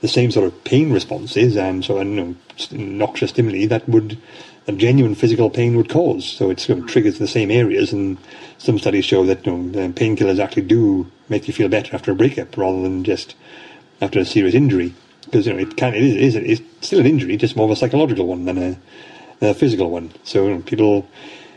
[0.00, 2.34] the same sort of pain responses and so you know,
[2.70, 4.16] noxious stimuli that would
[4.66, 6.24] a genuine physical pain would cause.
[6.24, 8.18] So it sort of triggers the same areas, and
[8.58, 12.14] some studies show that you know, painkillers actually do make you feel better after a
[12.14, 13.34] breakup rather than just
[14.00, 14.94] after a serious injury.
[15.24, 17.66] Because you know it can it is, it is it's still an injury, just more
[17.66, 18.78] of a psychological one than a,
[19.50, 20.12] a physical one.
[20.24, 21.08] So you know, people.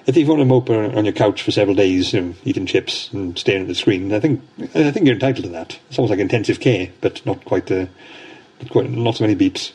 [0.05, 3.09] If you want to mope on your couch for several days, you know, eating chips
[3.13, 4.41] and staring at the screen, I think
[4.75, 5.79] I think you're entitled to that.
[5.87, 7.87] It's almost like intensive care, but not quite the,
[8.61, 9.71] not quite not so many beats.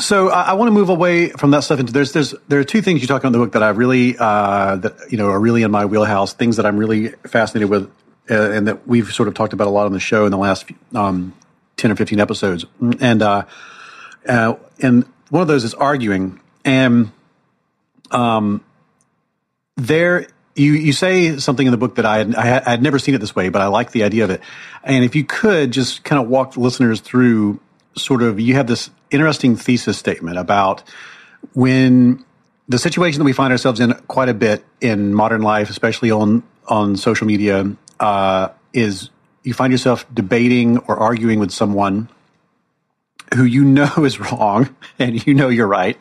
[0.00, 2.64] So I, I want to move away from that stuff into there's there's there are
[2.64, 5.28] two things you talk about in the book that I really uh, that you know
[5.28, 6.32] are really in my wheelhouse.
[6.32, 7.90] Things that I'm really fascinated with,
[8.30, 10.38] uh, and that we've sort of talked about a lot on the show in the
[10.38, 11.34] last um,
[11.80, 12.64] ten or fifteen episodes.
[13.00, 13.44] And uh,
[14.28, 17.10] uh, and one of those is arguing, and
[18.10, 18.64] um,
[19.76, 23.14] there you you say something in the book that I had, I had never seen
[23.14, 24.40] it this way, but I like the idea of it.
[24.84, 27.60] And if you could just kind of walk the listeners through
[27.96, 30.82] sort of you have this interesting thesis statement about
[31.54, 32.24] when
[32.68, 36.42] the situation that we find ourselves in quite a bit in modern life, especially on
[36.68, 39.10] on social media, uh, is
[39.42, 42.08] you find yourself debating or arguing with someone
[43.34, 45.98] who you know is wrong and you know you're right,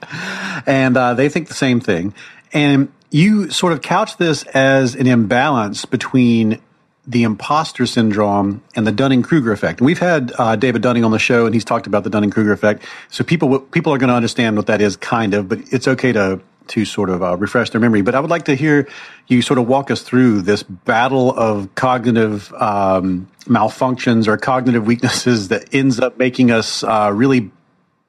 [0.66, 2.14] and uh, they think the same thing,
[2.54, 6.62] and you sort of couch this as an imbalance between
[7.08, 9.80] the imposter syndrome and the Dunning Kruger effect.
[9.80, 12.30] And we've had uh, David Dunning on the show, and he's talked about the Dunning
[12.30, 12.84] Kruger effect.
[13.10, 16.12] So people people are going to understand what that is, kind of, but it's okay
[16.12, 18.02] to to sort of uh, refresh their memory.
[18.02, 18.88] But I would like to hear
[19.28, 25.50] you sort of walk us through this battle of cognitive um, malfunctions or cognitive weaknesses
[25.50, 27.52] that ends up making us uh, really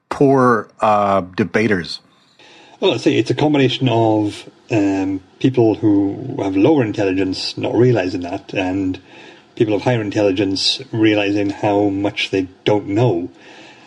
[0.09, 1.99] poor uh, debaters.
[2.79, 8.21] Well, I'd say it's a combination of um, people who have lower intelligence not realizing
[8.21, 8.99] that, and
[9.55, 13.29] people of higher intelligence realizing how much they don't know.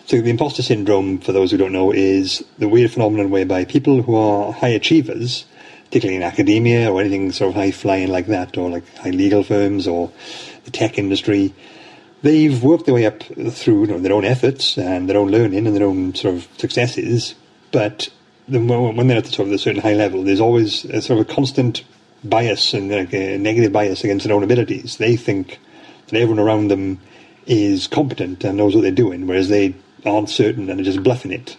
[0.07, 4.03] So the imposter syndrome, for those who don't know, is the weird phenomenon whereby people
[4.03, 5.47] who are high achievers,
[5.87, 9.43] particularly in academia or anything sort of high flying like that, or like high legal
[9.43, 10.13] firms or
[10.67, 11.55] the tech industry,
[12.21, 15.67] they've worked their way up through you know, their own efforts and their own learning
[15.67, 17.35] and their own sort of successes.
[17.73, 18.11] But
[18.47, 21.31] when they're at the sort of a certain high level, there's always a sort of
[21.31, 21.83] a constant
[22.23, 24.99] bias and like a negative bias against their own abilities.
[24.99, 25.61] They think
[26.09, 27.01] that everyone around them
[27.47, 31.33] is competent and knows what they're doing, whereas they aren't certain and are just bluffing
[31.33, 31.57] it.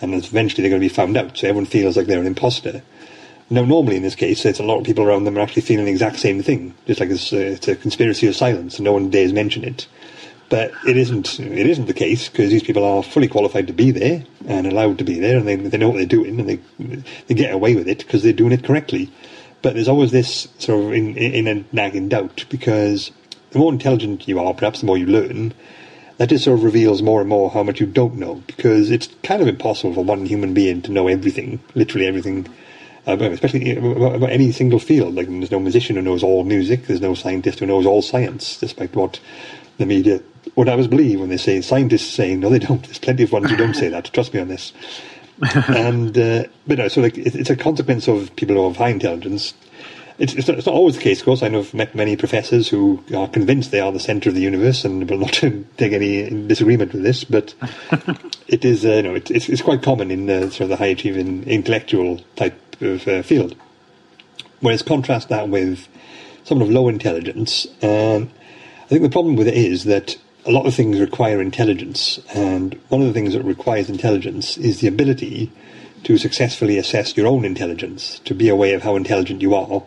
[0.00, 1.38] And eventually they're going to be found out.
[1.38, 2.82] So everyone feels like they're an imposter.
[3.50, 5.84] Now, normally in this case, it's a lot of people around them are actually feeling
[5.84, 8.92] the exact same thing, just like it's, uh, it's a conspiracy of silence, and no
[8.92, 9.86] one dares mention it.
[10.48, 11.40] But it isn't.
[11.40, 14.98] It isn't the case because these people are fully qualified to be there and allowed
[14.98, 16.60] to be there, and they, they know what they're doing, and they
[17.26, 19.10] they get away with it because they're doing it correctly.
[19.62, 23.10] But there's always this sort of in, in a nagging doubt because
[23.50, 25.54] the more intelligent you are, perhaps the more you learn,
[26.18, 29.08] that just sort of reveals more and more how much you don't know because it's
[29.22, 32.46] kind of impossible for one human being to know everything, literally everything,
[33.06, 35.14] uh, especially about any single field.
[35.14, 38.58] Like there's no musician who knows all music, there's no scientist who knows all science,
[38.58, 39.20] despite what
[39.78, 40.20] the media
[40.56, 42.82] would always believe when they say scientists saying no, they don't.
[42.84, 44.12] There's plenty of ones who don't say that.
[44.12, 44.72] Trust me on this.
[45.68, 48.90] and uh, but no, so like it, it's a consequence of people who have high
[48.90, 49.54] intelligence.
[50.16, 51.42] It's, it's, not, it's not always the case, of course.
[51.42, 54.42] I know I've met many professors who are convinced they are the centre of the
[54.42, 55.32] universe and will not
[55.76, 57.24] take any disagreement with this.
[57.24, 57.54] But
[58.46, 60.76] it is, uh, you know, it, it's, it's quite common in uh, sort of the
[60.76, 63.56] high achieving intellectual type of uh, field.
[64.60, 65.88] Whereas contrast that with
[66.44, 68.30] someone of low intelligence, um,
[68.84, 72.78] I think the problem with it is that a lot of things require intelligence, and
[72.88, 75.50] one of the things that requires intelligence is the ability
[76.04, 79.82] to successfully assess your own intelligence, to be aware of how intelligent you are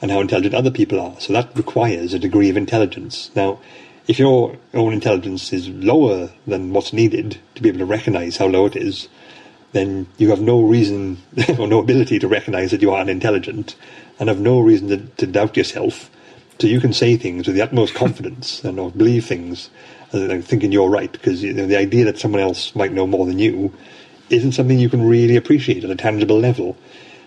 [0.00, 1.18] and how intelligent other people are.
[1.20, 3.30] So that requires a degree of intelligence.
[3.34, 3.58] Now,
[4.06, 8.46] if your own intelligence is lower than what's needed to be able to recognize how
[8.46, 9.08] low it is,
[9.72, 11.18] then you have no reason
[11.58, 13.74] or no ability to recognize that you are unintelligent
[14.18, 16.10] and have no reason to, to doubt yourself.
[16.58, 19.70] So you can say things with the utmost confidence and or believe things
[20.12, 23.26] and thinking you're right because you know, the idea that someone else might know more
[23.26, 23.72] than you
[24.30, 26.76] isn't something you can really appreciate at a tangible level.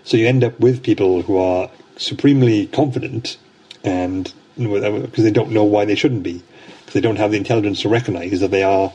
[0.03, 3.37] So you end up with people who are supremely confident
[3.83, 6.43] and because they don't know why they shouldn't be.
[6.79, 8.91] Because they don't have the intelligence to recognize that they are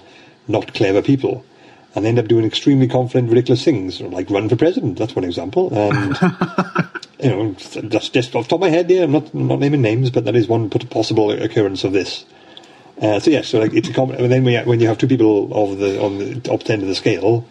[0.48, 1.44] not clever people.
[1.94, 4.98] And they end up doing extremely confident ridiculous things like run for president.
[4.98, 5.72] That's one example.
[5.72, 6.18] And
[7.22, 9.60] you know that's just off the top of my head yeah I'm not, I'm not
[9.60, 12.24] naming names but that is one possible occurrence of this.
[13.00, 15.52] Uh, so yeah, so like it's a com- and then when you have two people
[15.52, 17.46] of the on the opposite end of the scale,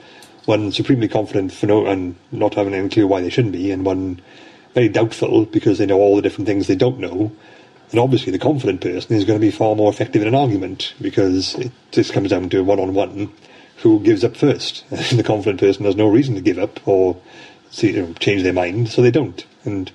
[0.46, 3.86] one supremely confident for no and not having any clue why they shouldn't be, and
[3.86, 4.22] one
[4.74, 7.32] very doubtful because they know all the different things they don't know.
[7.92, 10.94] And obviously, the confident person is going to be far more effective in an argument
[11.00, 13.32] because it just comes down to one-on-one
[13.78, 14.84] who gives up first.
[14.92, 17.18] And the confident person has no reason to give up or
[17.70, 19.46] see, you know, change their mind, so they don't.
[19.64, 19.92] And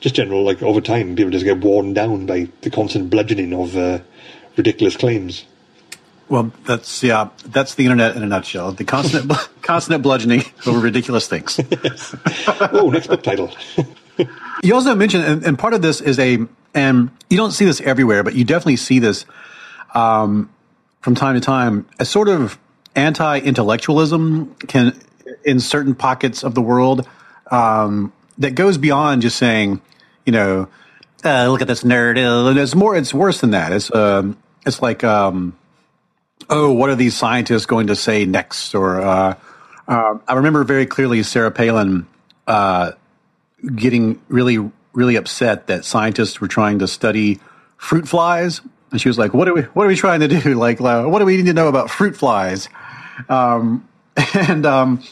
[0.00, 3.76] just general, like over time, people just get worn down by the constant bludgeoning of.
[3.76, 4.00] Uh,
[4.58, 5.46] ridiculous claims.
[6.28, 8.72] Well, that's yeah, that's the internet in a nutshell.
[8.72, 11.58] The constant constant bludgeoning over ridiculous things.
[11.82, 12.14] yes.
[12.72, 13.50] Oh, next book title.
[14.62, 16.38] you also mentioned, and, and, part of this is a,
[16.74, 19.24] and you don't see this everywhere, but you definitely see this
[19.94, 20.50] um,
[21.00, 21.86] from time to time.
[21.98, 22.58] A sort of
[22.94, 24.98] anti-intellectualism can,
[25.44, 27.06] in certain pockets of the world,
[27.50, 29.80] um, that goes beyond just saying,
[30.24, 30.68] you know,
[31.24, 32.16] uh, look at this nerd.
[32.16, 32.96] Uh, it's more.
[32.96, 33.72] It's worse than that.
[33.72, 35.56] It's um, it's like, um,
[36.48, 38.74] oh, what are these scientists going to say next?
[38.74, 39.34] Or uh,
[39.88, 42.06] uh, I remember very clearly Sarah Palin
[42.46, 42.92] uh,
[43.74, 47.40] getting really, really upset that scientists were trying to study
[47.76, 49.62] fruit flies, and she was like, "What are we?
[49.62, 50.58] What are we trying to do?
[50.58, 52.68] Like, uh, what do we need to know about fruit flies?"
[53.28, 53.88] Um,
[54.34, 55.02] and um,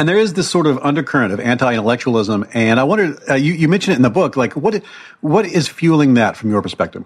[0.00, 3.68] and there is this sort of undercurrent of anti-intellectualism, and I wonder, uh, you, you
[3.68, 4.82] mentioned it in the book, like what
[5.20, 7.04] what is fueling that from your perspective?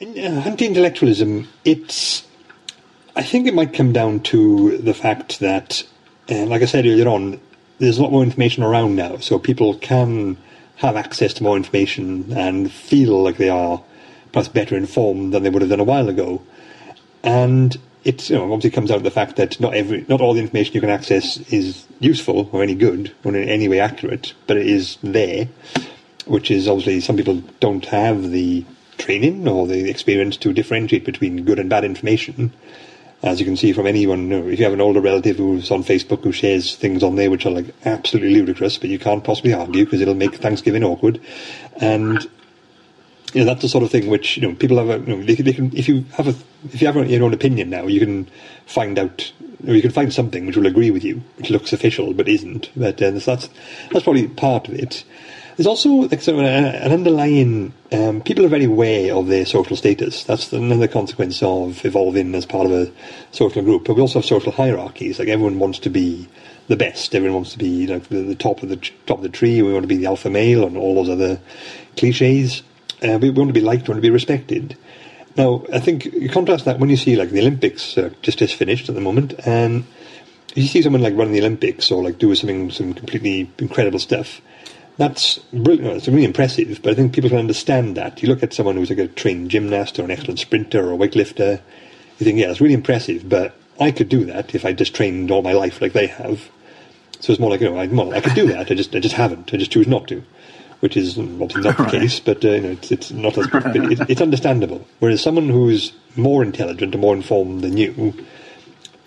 [0.00, 2.26] anti-intellectualism, it's.
[3.16, 5.82] I think it might come down to the fact that,
[6.28, 7.40] and like I said earlier on,
[7.78, 10.36] there's a lot more information around now, so people can
[10.76, 13.82] have access to more information and feel like they are
[14.32, 16.42] perhaps better informed than they would have done a while ago.
[17.22, 20.34] And it you know, obviously comes out of the fact that not every, not all
[20.34, 24.34] the information you can access is useful or any good or in any way accurate,
[24.46, 25.48] but it is there,
[26.26, 28.64] which is obviously some people don't have the
[28.98, 32.52] training or the experience to differentiate between good and bad information.
[33.22, 35.70] As you can see from anyone, you know, if you have an older relative who's
[35.70, 39.24] on Facebook who shares things on there which are like absolutely ludicrous, but you can't
[39.24, 41.20] possibly argue because it'll make Thanksgiving awkward,
[41.80, 42.22] and
[43.32, 44.90] you know that's the sort of thing which you know people have.
[44.90, 46.34] A, you know, they, they can if you have a
[46.72, 48.28] if you have your own opinion now, you can
[48.66, 49.32] find out
[49.66, 52.70] or you can find something which will agree with you, which looks official but isn't.
[52.76, 53.48] But uh, that's that's
[54.04, 55.04] probably part of it.
[55.56, 57.72] There's also like sort of an, underlying.
[57.90, 60.22] Um, people are very aware of their social status.
[60.24, 62.92] That's another consequence of evolving as part of a
[63.32, 63.86] social group.
[63.86, 65.18] But we also have social hierarchies.
[65.18, 66.28] Like everyone wants to be
[66.68, 67.14] the best.
[67.14, 68.76] Everyone wants to be you know, the, the top of the
[69.06, 69.62] top of the tree.
[69.62, 71.40] We want to be the alpha male and all those other
[71.96, 72.62] cliches.
[73.02, 73.88] Uh, we want to be liked.
[73.88, 74.76] We want to be respected.
[75.38, 78.54] Now, I think you contrast that when you see like the Olympics uh, just just
[78.54, 79.84] finished at the moment, and
[80.54, 84.42] you see someone like running the Olympics or like doing something some completely incredible stuff.
[84.98, 85.98] That's brilliant.
[85.98, 88.22] It's really impressive, but I think people can understand that.
[88.22, 90.96] You look at someone who's like a trained gymnast or an excellent sprinter or a
[90.96, 91.60] weightlifter,
[92.18, 95.30] you think, yeah, it's really impressive, but I could do that if I just trained
[95.30, 96.48] all my life like they have.
[97.20, 99.00] So it's more like, you know, I, well, I could do that, I just, I
[99.00, 99.52] just haven't.
[99.52, 100.22] I just choose not to,
[100.80, 104.10] which is obviously not the case, but uh, you know, it's, it's not as, it,
[104.10, 104.86] it's understandable.
[105.00, 108.14] Whereas someone who's more intelligent and more informed than you,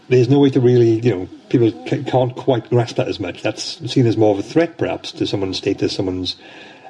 [0.09, 3.41] there's no way to really, you know, people can't quite grasp that as much.
[3.41, 6.35] That's seen as more of a threat, perhaps, to someone's status, someone's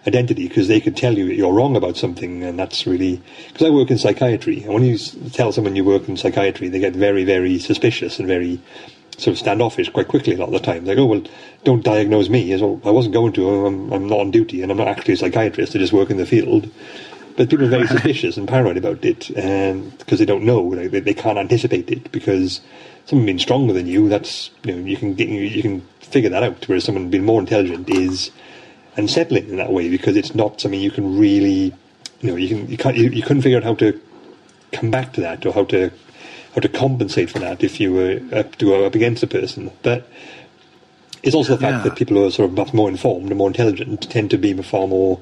[0.07, 3.21] identity, because they could tell you that you're wrong about something, and that's really.
[3.49, 6.79] Because I work in psychiatry, and when you tell someone you work in psychiatry, they
[6.79, 8.61] get very, very suspicious and very
[9.17, 10.85] sort of standoffish quite quickly a lot of the time.
[10.85, 11.23] They oh, go, well,
[11.65, 12.53] don't diagnose me.
[12.53, 13.65] I wasn't going to.
[13.65, 15.75] I'm, I'm not on duty, and I'm not actually a psychiatrist.
[15.75, 16.69] I just work in the field.
[17.39, 20.59] But people are very suspicious and paranoid about it, um, and because they don't know,
[20.59, 22.11] like, they, they can't anticipate it.
[22.11, 22.59] Because
[23.05, 26.29] someone being stronger than you, that's you know you can get, you, you can figure
[26.31, 26.67] that out.
[26.67, 28.31] Whereas someone being more intelligent is
[28.97, 31.73] unsettling in that way because it's not something you can really,
[32.19, 33.97] you know, you can you can't you, you couldn't figure out how to
[34.73, 35.89] come back to that or how to
[36.55, 39.71] how to compensate for that if you were up to go up against a person.
[39.81, 40.05] But
[41.23, 41.83] it's also the fact Yeah.
[41.83, 44.53] that people who are sort of much more informed and more intelligent tend to be
[44.61, 45.21] far more,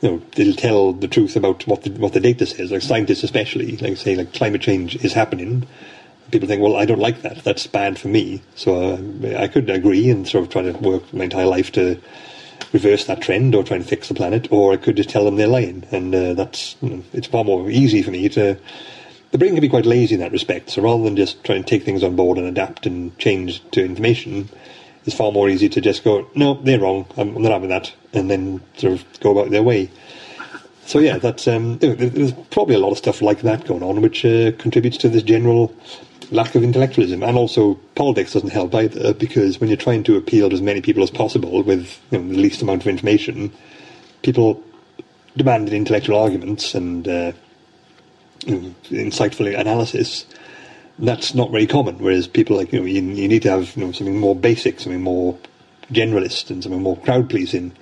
[0.00, 2.70] you know, they'll tell the truth about what the, what the data says.
[2.70, 5.66] Like scientists, especially, like say, like climate change is happening.
[6.30, 7.42] People think, well, I don't like that.
[7.42, 8.42] That's bad for me.
[8.54, 12.00] So uh, I could agree and sort of try to work my entire life to
[12.72, 15.36] reverse that trend or try and fix the planet, or I could just tell them
[15.36, 15.84] they're lying.
[15.90, 18.58] And uh, that's you know, it's far more easy for me to.
[19.30, 20.70] The brain can be quite lazy in that respect.
[20.70, 23.84] So rather than just try and take things on board and adapt and change to
[23.84, 24.48] information,
[25.08, 27.06] it's far more easy to just go, no, they're wrong.
[27.16, 29.90] I'm not having that, and then sort of go about their way.
[30.84, 34.24] So yeah, that's um, there's probably a lot of stuff like that going on, which
[34.24, 35.74] uh, contributes to this general
[36.30, 40.50] lack of intellectualism, and also politics doesn't help either because when you're trying to appeal
[40.50, 43.50] to as many people as possible with you know, the least amount of information,
[44.22, 44.62] people
[45.38, 47.32] demanded intellectual arguments and uh,
[48.40, 50.26] insightful analysis.
[50.98, 51.98] That's not very common.
[51.98, 54.80] Whereas people like you know you, you need to have you know something more basic,
[54.80, 55.38] something more
[55.92, 57.72] generalist, and something more crowd pleasing.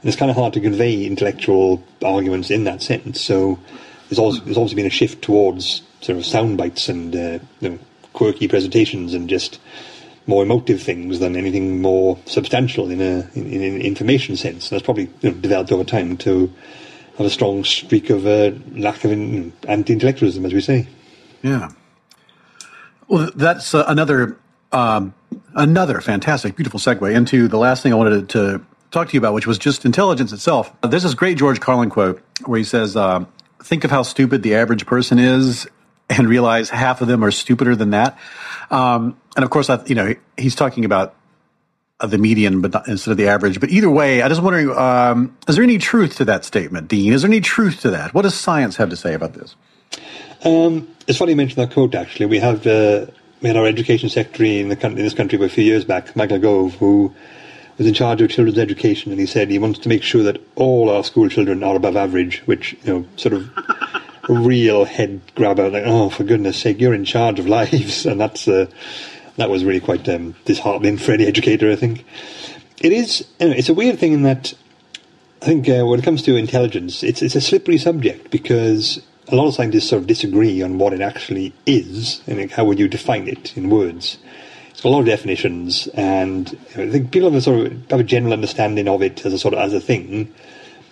[0.00, 3.20] And it's kind of hard to convey intellectual arguments in that sense.
[3.20, 3.58] So
[4.08, 7.78] there's also there's been a shift towards sort of sound bites and uh, you know,
[8.12, 9.58] quirky presentations and just
[10.26, 14.70] more emotive things than anything more substantial in a in, in an information sense.
[14.70, 16.52] And that's probably developed over time to
[17.16, 20.86] have a strong streak of uh, lack of in, anti-intellectualism, as we say.
[21.42, 21.70] Yeah.
[23.08, 24.36] Well, that's uh, another
[24.72, 25.14] um,
[25.54, 29.34] another fantastic, beautiful segue into the last thing I wanted to talk to you about,
[29.34, 30.72] which was just intelligence itself.
[30.82, 33.24] This great George Carlin quote where he says, uh,
[33.62, 35.68] "Think of how stupid the average person is,
[36.08, 38.18] and realize half of them are stupider than that."
[38.70, 41.14] Um, and of course, I, you know, he's talking about
[42.00, 43.60] the median, but not, instead of the average.
[43.60, 47.12] But either way, I just wondering: um, is there any truth to that statement, Dean?
[47.12, 48.14] Is there any truth to that?
[48.14, 49.54] What does science have to say about this?
[50.44, 51.94] Um, it's funny you mentioned that quote.
[51.94, 53.06] Actually, we have uh,
[53.40, 56.14] we had our education secretary in the coun- in this country a few years back,
[56.16, 57.14] Michael Gove, who
[57.78, 60.40] was in charge of children's education, and he said he wants to make sure that
[60.54, 63.50] all our school children are above average, which you know, sort of
[64.28, 65.68] a real head grabber.
[65.68, 68.66] Like, oh, for goodness' sake, you're in charge of lives, and that's uh,
[69.36, 71.70] that was really quite um, disheartening for any educator.
[71.70, 72.04] I think
[72.80, 73.26] it is.
[73.40, 74.54] Anyway, it's a weird thing in that
[75.42, 79.36] I think uh, when it comes to intelligence, it's it's a slippery subject because a
[79.36, 82.88] lot of scientists sort of disagree on what it actually is and how would you
[82.88, 84.18] define it in words.
[84.70, 88.00] It's got a lot of definitions, and I think people have a sort of have
[88.00, 90.32] a general understanding of it as a sort of as a thing.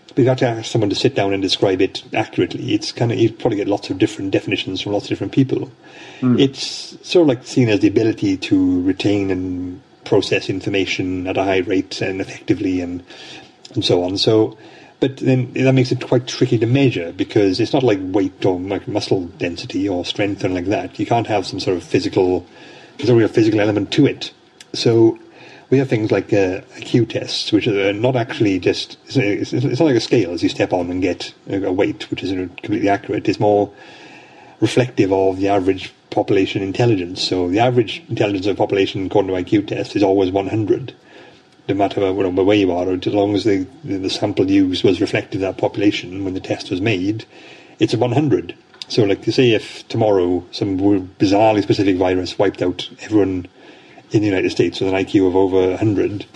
[0.08, 2.72] But if you have got to ask someone to sit down and describe it accurately,
[2.72, 5.70] it's kind of you'd probably get lots of different definitions from lots of different people.
[6.20, 6.38] Hmm.
[6.38, 11.44] It's sort of like seen as the ability to retain and process information at a
[11.44, 13.04] high rate and effectively and
[13.74, 14.16] and so on.
[14.16, 14.56] So,
[15.04, 18.58] but then that makes it quite tricky to measure because it's not like weight or
[18.58, 20.98] like muscle density or strength and like that.
[20.98, 22.46] You can't have some sort of physical,
[22.96, 24.32] there's a real physical element to it.
[24.72, 25.18] So
[25.68, 29.84] we have things like uh, IQ tests, which are not actually just, it's, it's not
[29.84, 33.28] like a scale as you step on and get a, weight, which is completely accurate.
[33.28, 33.70] It's more
[34.62, 37.22] reflective of the average population intelligence.
[37.22, 40.94] So the average intelligence of population according to IQ test is always 100
[41.68, 45.42] no matter where, where you are, as long as the, the sample used was reflective
[45.42, 47.24] of that population when the test was made,
[47.78, 48.54] it's a 100.
[48.88, 53.46] So, like, you say if tomorrow some bizarrely specific virus wiped out everyone
[54.10, 56.26] in the United States with an IQ of over 100,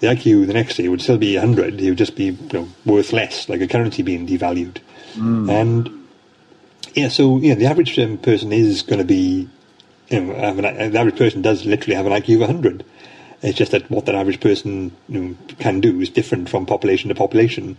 [0.00, 1.80] the IQ the next day would still be 100.
[1.80, 4.78] It would just be you know, worth less, like a currency being devalued.
[5.14, 5.50] Mm.
[5.50, 6.08] And
[6.94, 9.48] yeah, so yeah, the average um, person is going to be,
[10.08, 10.56] you know, an,
[10.92, 12.84] the average person does literally have an IQ of 100.
[13.42, 17.08] It's just that what that average person you know, can do is different from population
[17.08, 17.76] to population.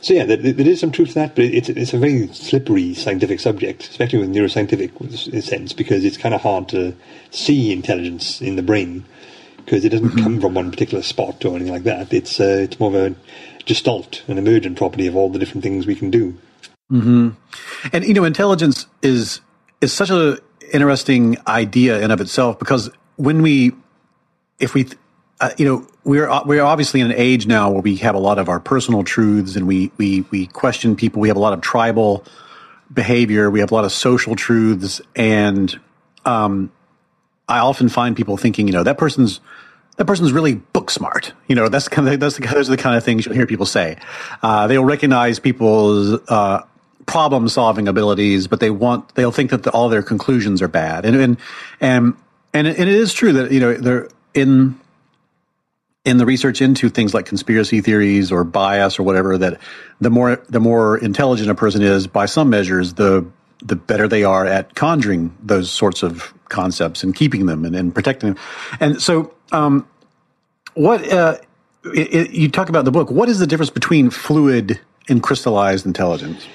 [0.00, 2.94] So yeah, there, there is some truth to that, but it's it's a very slippery
[2.94, 6.94] scientific subject, especially with neuroscientific sense, because it's kind of hard to
[7.30, 9.04] see intelligence in the brain
[9.64, 10.22] because it doesn't mm-hmm.
[10.22, 12.12] come from one particular spot or anything like that.
[12.12, 13.16] It's uh, it's more of a
[13.64, 16.36] gestalt, an emergent property of all the different things we can do.
[16.92, 17.30] Mm-hmm.
[17.92, 19.40] And you know, intelligence is
[19.80, 20.38] is such a
[20.72, 23.72] interesting idea in of itself because when we,
[24.58, 24.88] if we,
[25.40, 28.38] uh, you know, we're we're obviously in an age now where we have a lot
[28.38, 31.20] of our personal truths and we we we question people.
[31.20, 32.24] We have a lot of tribal
[32.92, 33.50] behavior.
[33.50, 35.78] We have a lot of social truths, and
[36.24, 36.70] um,
[37.48, 39.40] I often find people thinking, you know, that person's
[39.96, 41.32] that person's really book smart.
[41.46, 43.46] You know, that's kind of that's the, those are the kind of things you'll hear
[43.46, 43.96] people say.
[44.42, 46.62] Uh, they'll recognize people's uh,
[47.06, 51.04] problem solving abilities, but they want they'll think that the, all their conclusions are bad.
[51.04, 51.36] And and
[51.80, 52.16] and
[52.52, 54.78] and it is true that you know they're in
[56.04, 59.58] in the research into things like conspiracy theories or bias or whatever that
[60.00, 63.26] the more the more intelligent a person is by some measures the
[63.64, 67.94] the better they are at conjuring those sorts of concepts and keeping them and, and
[67.94, 68.42] protecting them.
[68.78, 69.88] And so um,
[70.74, 71.38] what uh,
[71.84, 73.10] it, it, you talk about in the book.
[73.10, 76.46] What is the difference between fluid and crystallized intelligence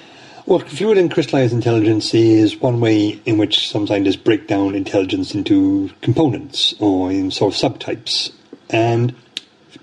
[0.50, 5.36] well, fluid and crystallized intelligence is one way in which some scientists break down intelligence
[5.36, 8.32] into components or in sort of subtypes.
[8.72, 9.14] And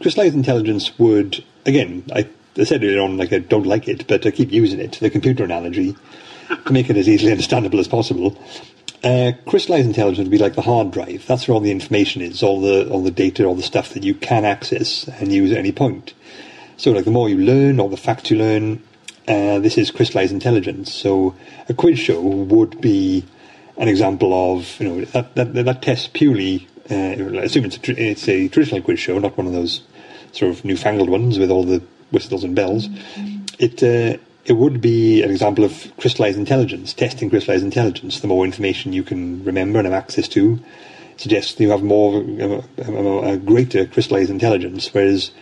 [0.02, 4.26] crystallized intelligence would, again, I, I said earlier on, like I don't like it, but
[4.26, 5.96] I keep using it, the computer analogy,
[6.48, 8.36] to make it as easily understandable as possible.
[9.04, 11.24] Uh, crystallized intelligence would be like the hard drive.
[11.28, 14.02] That's where all the information is, all the all the data, all the stuff that
[14.02, 16.12] you can access and use at any point.
[16.76, 18.82] So, like the more you learn, all the facts you learn,
[19.28, 20.92] uh, this is crystallized intelligence.
[20.92, 21.34] So
[21.68, 23.24] a quiz show would be
[23.76, 26.68] an example of you know that that, that tests purely.
[26.88, 29.82] Uh, assume it's a, it's a traditional quiz show, not one of those
[30.30, 32.88] sort of newfangled ones with all the whistles and bells.
[33.58, 38.20] It uh, it would be an example of crystallized intelligence, testing crystallized intelligence.
[38.20, 40.60] The more information you can remember and have access to,
[41.16, 44.92] suggests you have more, a, a greater crystallized intelligence.
[44.94, 45.32] Whereas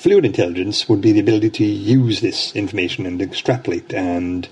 [0.00, 4.48] Fluid intelligence would be the ability to use this information and extrapolate and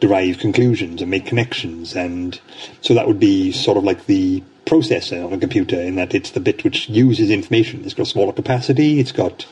[0.00, 1.96] derive conclusions and make connections.
[1.96, 2.38] And
[2.82, 6.32] so that would be sort of like the processor on a computer in that it's
[6.32, 7.86] the bit which uses information.
[7.86, 9.00] It's got smaller capacity.
[9.00, 9.46] It's got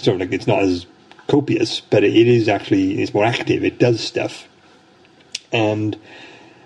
[0.00, 0.86] sort of like it's not as
[1.28, 3.62] copious, but it is actually it's more active.
[3.62, 4.48] It does stuff.
[5.52, 5.96] And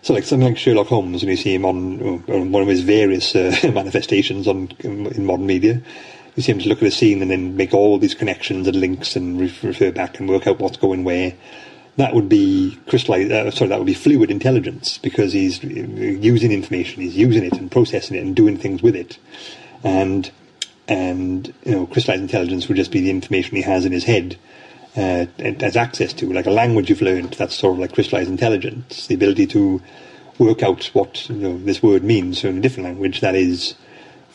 [0.01, 2.81] so, like something like Sherlock Holmes, when you see him on, on one of his
[2.81, 5.83] various uh, manifestations on in modern media,
[6.39, 8.76] you see him to look at a scene and then make all these connections and
[8.76, 11.34] links and refer back and work out what's going where.
[11.97, 13.32] That would be crystallized.
[13.32, 17.68] Uh, sorry, that would be fluid intelligence because he's using information, he's using it and
[17.68, 19.18] processing it and doing things with it.
[19.82, 20.30] And
[20.86, 24.39] and you know, crystallized intelligence would just be the information he has in his head
[24.97, 25.26] uh,
[25.61, 27.32] has access to, like a language you've learned.
[27.34, 29.82] That's sort of like crystallized intelligence, the ability to
[30.39, 33.22] work out what you know, this word means so in a different language.
[33.22, 33.74] That is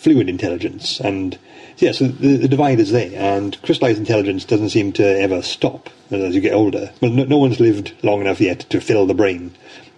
[0.04, 1.40] fluid intelligence, and
[1.78, 5.90] yeah, so the, the, divide is there, and crystallized intelligence doesn't seem to ever stop
[6.12, 6.92] as you get older.
[7.02, 9.56] Well, no, no one's lived long enough yet to fill the brain,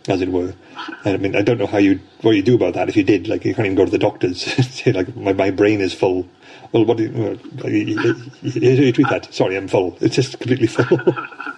[0.07, 0.53] as it were.
[1.03, 2.87] And I mean, I don't know how you what you do about that.
[2.87, 4.43] If you did, like, you can't even go to the doctors
[4.73, 6.27] say, like, my, my brain is full.
[6.71, 7.39] Well, what do you,
[7.69, 9.33] you, you, you tweet that?
[9.33, 9.97] Sorry, I'm full.
[10.01, 10.99] It's just completely full.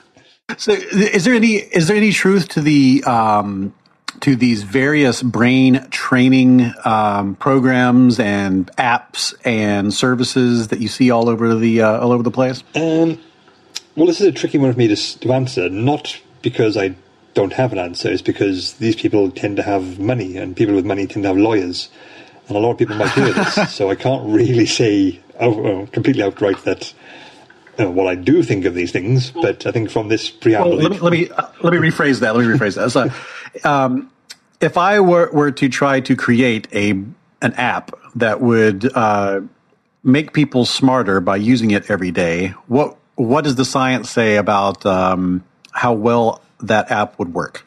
[0.57, 3.73] so, is there any is there any truth to the um,
[4.21, 11.29] to these various brain training um, programs and apps and services that you see all
[11.29, 12.63] over the uh, all over the place?
[12.75, 13.19] Um,
[13.95, 15.69] well, this is a tricky one for me to, to answer.
[15.69, 16.95] Not because I
[17.33, 20.85] don't have an answer, it's because these people tend to have money, and people with
[20.85, 21.89] money tend to have lawyers,
[22.47, 23.73] and a lot of people might hear this.
[23.75, 26.93] so I can't really say oh, completely outright that
[27.79, 30.79] uh, well, I do think of these things, but I think from this preamble, well,
[30.79, 32.35] let me let me, uh, let me rephrase that.
[32.35, 32.89] Let me rephrase that.
[32.91, 33.09] So,
[33.65, 34.11] um,
[34.59, 36.91] if I were, were to try to create a
[37.39, 39.41] an app that would uh,
[40.03, 44.85] make people smarter by using it every day, what what does the science say about
[44.85, 47.65] um, how well that app would work?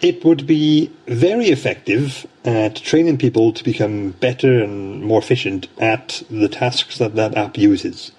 [0.00, 6.22] It would be very effective at training people to become better and more efficient at
[6.30, 8.12] the tasks that that app uses.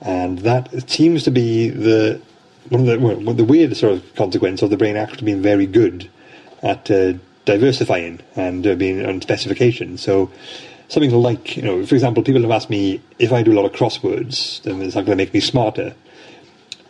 [0.00, 2.20] And that seems to be the
[2.68, 5.66] one of the well, the weird sort of consequence of the brain actually being very
[5.66, 6.08] good
[6.62, 9.96] at uh, diversifying and uh, being on specification.
[9.96, 10.30] So
[10.88, 13.64] something like, you know, for example, people have asked me if I do a lot
[13.64, 15.94] of crosswords, then is that going to make me smarter?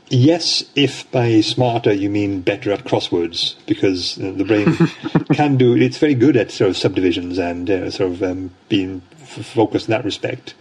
[0.08, 4.76] Yes, if by smarter you mean better at crosswords, because uh, the brain
[5.32, 5.76] can do.
[5.76, 9.88] It's very good at sort of subdivisions and uh, sort of um, being f- focused
[9.88, 10.54] in that respect.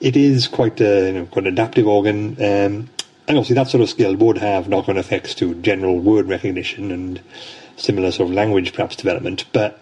[0.00, 2.90] It is quite a you know, quite an adaptive organ, um,
[3.28, 7.20] and obviously that sort of skill would have knock-on effects to general word recognition and
[7.76, 9.44] similar sort of language perhaps development.
[9.52, 9.80] But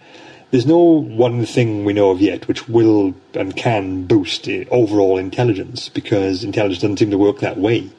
[0.51, 5.89] there's no one thing we know of yet which will and can boost overall intelligence
[5.89, 7.89] because intelligence doesn't seem to work that way.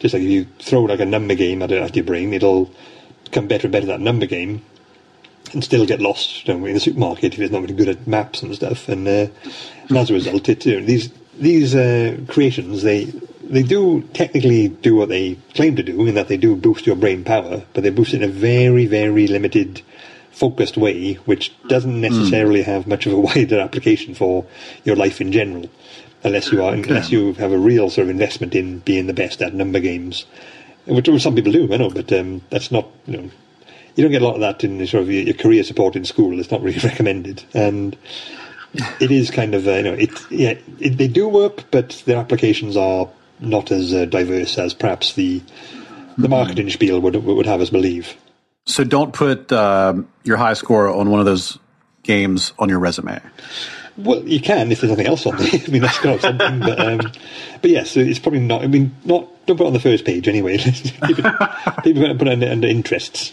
[0.00, 2.70] Just like if you throw like a number game at, at your brain, it'll
[3.24, 4.62] become better and better at that number game
[5.52, 8.06] and still get lost you know, in the supermarket if it's not really good at
[8.06, 8.88] maps and stuff.
[8.88, 9.26] And, uh,
[9.88, 13.12] and as a result, it, you know, these these uh, creations they
[13.50, 16.96] they do technically do what they claim to do in that they do boost your
[16.96, 19.82] brain power, but they boost it in a very very limited
[20.30, 22.64] focused way, which doesn't necessarily mm.
[22.64, 24.46] have much of a wider application for
[24.84, 25.68] your life in general,
[26.22, 26.88] unless you are okay.
[26.88, 30.26] unless you have a real sort of investment in being the best at number games,
[30.86, 33.30] which some people do, I know, but um, that's not you know
[33.96, 36.04] you don't get a lot of that in sort of your, your career support in
[36.04, 36.38] school.
[36.38, 37.96] It's not really recommended, and
[39.00, 42.16] it is kind of uh, you know it yeah it, they do work, but their
[42.16, 43.08] applications are
[43.40, 45.42] not as uh, diverse as perhaps the
[46.18, 48.16] the marketing spiel would would have us believe.
[48.66, 51.58] So don't put uh, your high score on one of those
[52.02, 53.20] games on your resume.
[53.96, 55.48] Well, you can if there's nothing else on there.
[55.66, 56.60] I mean, that's of something.
[56.60, 56.98] But, um,
[57.60, 58.62] but yes, it's probably not.
[58.62, 60.58] I mean, not don't put it on the first page anyway.
[61.06, 61.30] people,
[61.82, 63.32] people going to put it under, under interests.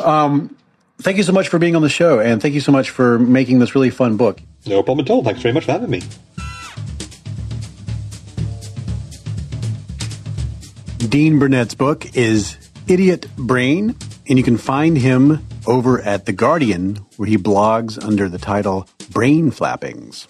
[0.00, 0.56] Um,
[0.98, 3.18] thank you so much for being on the show, and thank you so much for
[3.18, 4.40] making this really fun book.
[4.66, 5.24] No problem at all.
[5.24, 6.02] Thanks very much for having me.
[11.16, 13.96] Dean Burnett's book is Idiot Brain
[14.28, 18.86] and you can find him over at The Guardian, where he blogs under the title
[19.12, 20.26] Brain Flappings.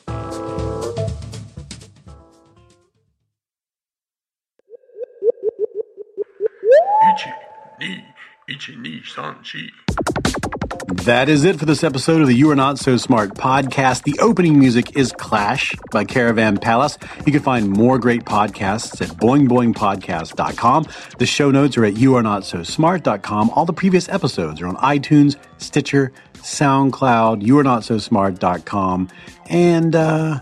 [11.07, 14.03] That is it for this episode of the You Are Not So Smart podcast.
[14.03, 16.99] The opening music is Clash by Caravan Palace.
[17.25, 20.87] You can find more great podcasts at boingboingpodcast.com.
[21.19, 23.51] The show notes are at youarenotsosmart.com.
[23.51, 29.09] All the previous episodes are on iTunes, Stitcher, SoundCloud, youarenotsosmart.com,
[29.49, 30.41] and uh,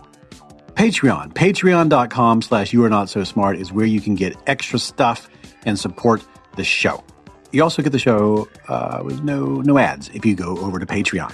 [0.73, 1.35] Patreon.
[1.35, 5.29] Patreon.com slash you are not so smart is where you can get extra stuff
[5.67, 6.25] and support
[6.57, 7.05] the show.
[7.55, 10.87] You also get the show uh, with no no ads if you go over to
[10.87, 11.33] Patreon.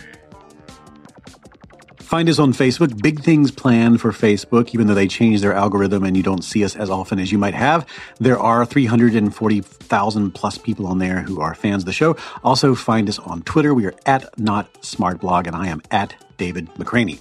[1.96, 3.00] Find us on Facebook.
[3.00, 6.64] Big things planned for Facebook, even though they changed their algorithm and you don't see
[6.64, 7.86] us as often as you might have.
[8.18, 12.16] There are 340,000 plus people on there who are fans of the show.
[12.42, 13.72] Also, find us on Twitter.
[13.72, 17.20] We are at Not Smart Blog, and I am at David McRaney.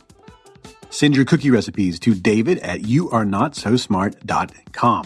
[0.89, 5.05] Send your cookie recipes to david at youarenotsosmart.com.